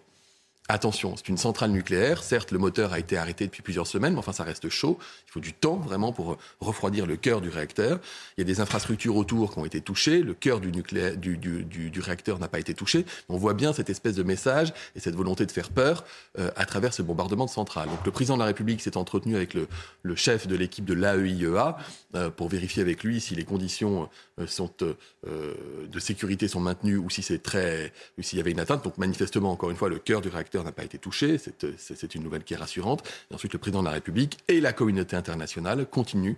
Attention, 0.69 1.17
c'est 1.17 1.27
une 1.27 1.37
centrale 1.37 1.71
nucléaire. 1.71 2.23
Certes, 2.23 2.51
le 2.51 2.57
moteur 2.57 2.93
a 2.93 2.99
été 2.99 3.17
arrêté 3.17 3.45
depuis 3.45 3.61
plusieurs 3.61 3.85
semaines, 3.85 4.13
mais 4.13 4.19
enfin, 4.19 4.31
ça 4.31 4.45
reste 4.45 4.69
chaud. 4.69 4.97
Il 5.27 5.31
faut 5.31 5.41
du 5.41 5.51
temps 5.51 5.75
vraiment 5.75 6.13
pour 6.13 6.37
refroidir 6.61 7.05
le 7.05 7.17
cœur 7.17 7.41
du 7.41 7.49
réacteur. 7.49 7.99
Il 8.37 8.41
y 8.41 8.43
a 8.43 8.45
des 8.45 8.61
infrastructures 8.61 9.17
autour 9.17 9.51
qui 9.51 9.59
ont 9.59 9.65
été 9.65 9.81
touchées. 9.81 10.21
Le 10.21 10.33
cœur 10.33 10.61
du, 10.61 10.71
du, 10.71 11.37
du, 11.37 11.65
du, 11.65 11.99
réacteur 11.99 12.39
n'a 12.39 12.47
pas 12.47 12.59
été 12.59 12.73
touché. 12.73 13.05
On 13.27 13.35
voit 13.35 13.53
bien 13.53 13.73
cette 13.73 13.89
espèce 13.89 14.15
de 14.15 14.23
message 14.23 14.73
et 14.95 15.01
cette 15.01 15.15
volonté 15.15 15.45
de 15.45 15.51
faire 15.51 15.69
peur 15.69 16.05
euh, 16.39 16.49
à 16.55 16.65
travers 16.65 16.93
ce 16.93 17.01
bombardement 17.01 17.43
de 17.45 17.49
centrale. 17.49 17.89
Donc, 17.89 18.05
le 18.05 18.11
président 18.11 18.35
de 18.35 18.39
la 18.39 18.45
République 18.45 18.79
s'est 18.79 18.95
entretenu 18.95 19.35
avec 19.35 19.55
le, 19.55 19.67
le 20.01 20.15
chef 20.15 20.47
de 20.47 20.55
l'équipe 20.55 20.85
de 20.85 20.93
l'AEIEA 20.93 21.75
euh, 22.15 22.29
pour 22.29 22.47
vérifier 22.47 22.81
avec 22.81 23.03
lui 23.03 23.19
si 23.19 23.35
les 23.35 23.43
conditions 23.43 24.09
euh, 24.39 24.47
sont, 24.47 24.71
de 24.79 25.99
sécurité 25.99 26.47
sont 26.47 26.61
maintenues 26.61 26.97
ou 26.97 27.09
si 27.09 27.21
c'est 27.21 27.43
très, 27.43 27.91
s'il 28.21 28.37
y 28.37 28.41
avait 28.41 28.51
une 28.51 28.61
atteinte. 28.61 28.85
Donc, 28.85 28.97
manifestement, 28.97 29.51
encore 29.51 29.69
une 29.69 29.75
fois, 29.75 29.89
le 29.89 29.99
cœur 29.99 30.21
du 30.21 30.29
réacteur 30.29 30.52
n'a 30.61 30.71
pas 30.71 30.83
été 30.83 30.97
touché. 30.97 31.37
C'est 31.77 32.15
une 32.15 32.23
nouvelle 32.23 32.43
qui 32.43 32.53
est 32.53 32.57
rassurante. 32.57 33.07
Et 33.31 33.33
ensuite, 33.33 33.53
le 33.53 33.59
président 33.59 33.79
de 33.79 33.87
la 33.87 33.93
République 33.93 34.37
et 34.47 34.61
la 34.61 34.73
communauté 34.73 35.15
internationale 35.15 35.85
continuent 35.87 36.35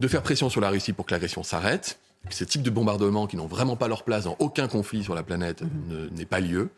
de 0.00 0.08
faire 0.08 0.22
pression 0.22 0.50
sur 0.50 0.60
la 0.60 0.70
Russie 0.70 0.92
pour 0.92 1.06
que 1.06 1.12
l'agression 1.12 1.42
s'arrête. 1.42 2.00
Que 2.28 2.34
ce 2.34 2.44
type 2.44 2.62
de 2.62 2.70
bombardements 2.70 3.26
qui 3.26 3.36
n'ont 3.36 3.46
vraiment 3.46 3.76
pas 3.76 3.86
leur 3.86 4.02
place 4.02 4.24
dans 4.24 4.36
aucun 4.40 4.66
conflit 4.66 5.04
sur 5.04 5.14
la 5.14 5.22
planète 5.22 5.62
mm-hmm. 5.62 6.10
n'ait 6.14 6.26
pas 6.26 6.40
lieu. 6.40 6.70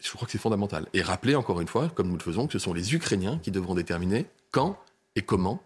Je 0.00 0.10
crois 0.12 0.26
que 0.26 0.32
c'est 0.32 0.38
fondamental. 0.38 0.86
Et 0.94 1.02
rappeler 1.02 1.34
encore 1.34 1.60
une 1.60 1.68
fois, 1.68 1.88
comme 1.88 2.08
nous 2.08 2.16
le 2.16 2.22
faisons, 2.22 2.46
que 2.46 2.52
ce 2.52 2.58
sont 2.58 2.72
les 2.72 2.94
Ukrainiens 2.94 3.38
qui 3.42 3.50
devront 3.50 3.74
déterminer 3.74 4.26
quand 4.50 4.78
et 5.16 5.22
comment 5.22 5.60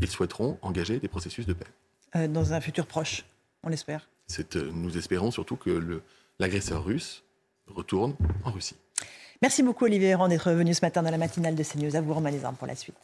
ils 0.00 0.10
souhaiteront 0.10 0.58
engager 0.62 0.98
des 0.98 1.08
processus 1.08 1.46
de 1.46 1.52
paix. 1.52 1.66
Euh, 2.16 2.28
dans 2.28 2.52
un 2.52 2.60
futur 2.60 2.86
proche, 2.86 3.24
on 3.62 3.68
l'espère. 3.68 4.08
Euh, 4.56 4.70
nous 4.72 4.96
espérons 4.96 5.30
surtout 5.30 5.56
que 5.56 6.02
l'agresseur 6.38 6.84
russe 6.84 7.22
retourne 7.66 8.14
en 8.44 8.50
Russie. 8.50 8.76
Merci 9.44 9.62
beaucoup 9.62 9.84
Olivier 9.84 10.08
Héran 10.08 10.28
d'être 10.28 10.50
venu 10.52 10.72
ce 10.72 10.80
matin 10.80 11.02
dans 11.02 11.10
la 11.10 11.18
matinale 11.18 11.54
de 11.54 11.62
CNews. 11.62 11.94
À 11.96 12.00
vous 12.00 12.14
Romain 12.14 12.30
pour 12.58 12.66
la 12.66 12.74
suite. 12.74 12.96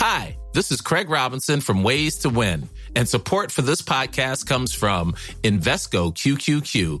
Hi, 0.00 0.36
this 0.54 0.72
is 0.72 0.80
Craig 0.80 1.08
Robinson 1.08 1.60
from 1.60 1.84
Ways 1.84 2.18
to 2.22 2.30
Win, 2.30 2.68
and 2.96 3.08
support 3.08 3.52
for 3.52 3.62
this 3.62 3.80
podcast 3.80 4.48
comes 4.48 4.74
from 4.74 5.14
Invesco 5.44 6.12
QQQ 6.12 7.00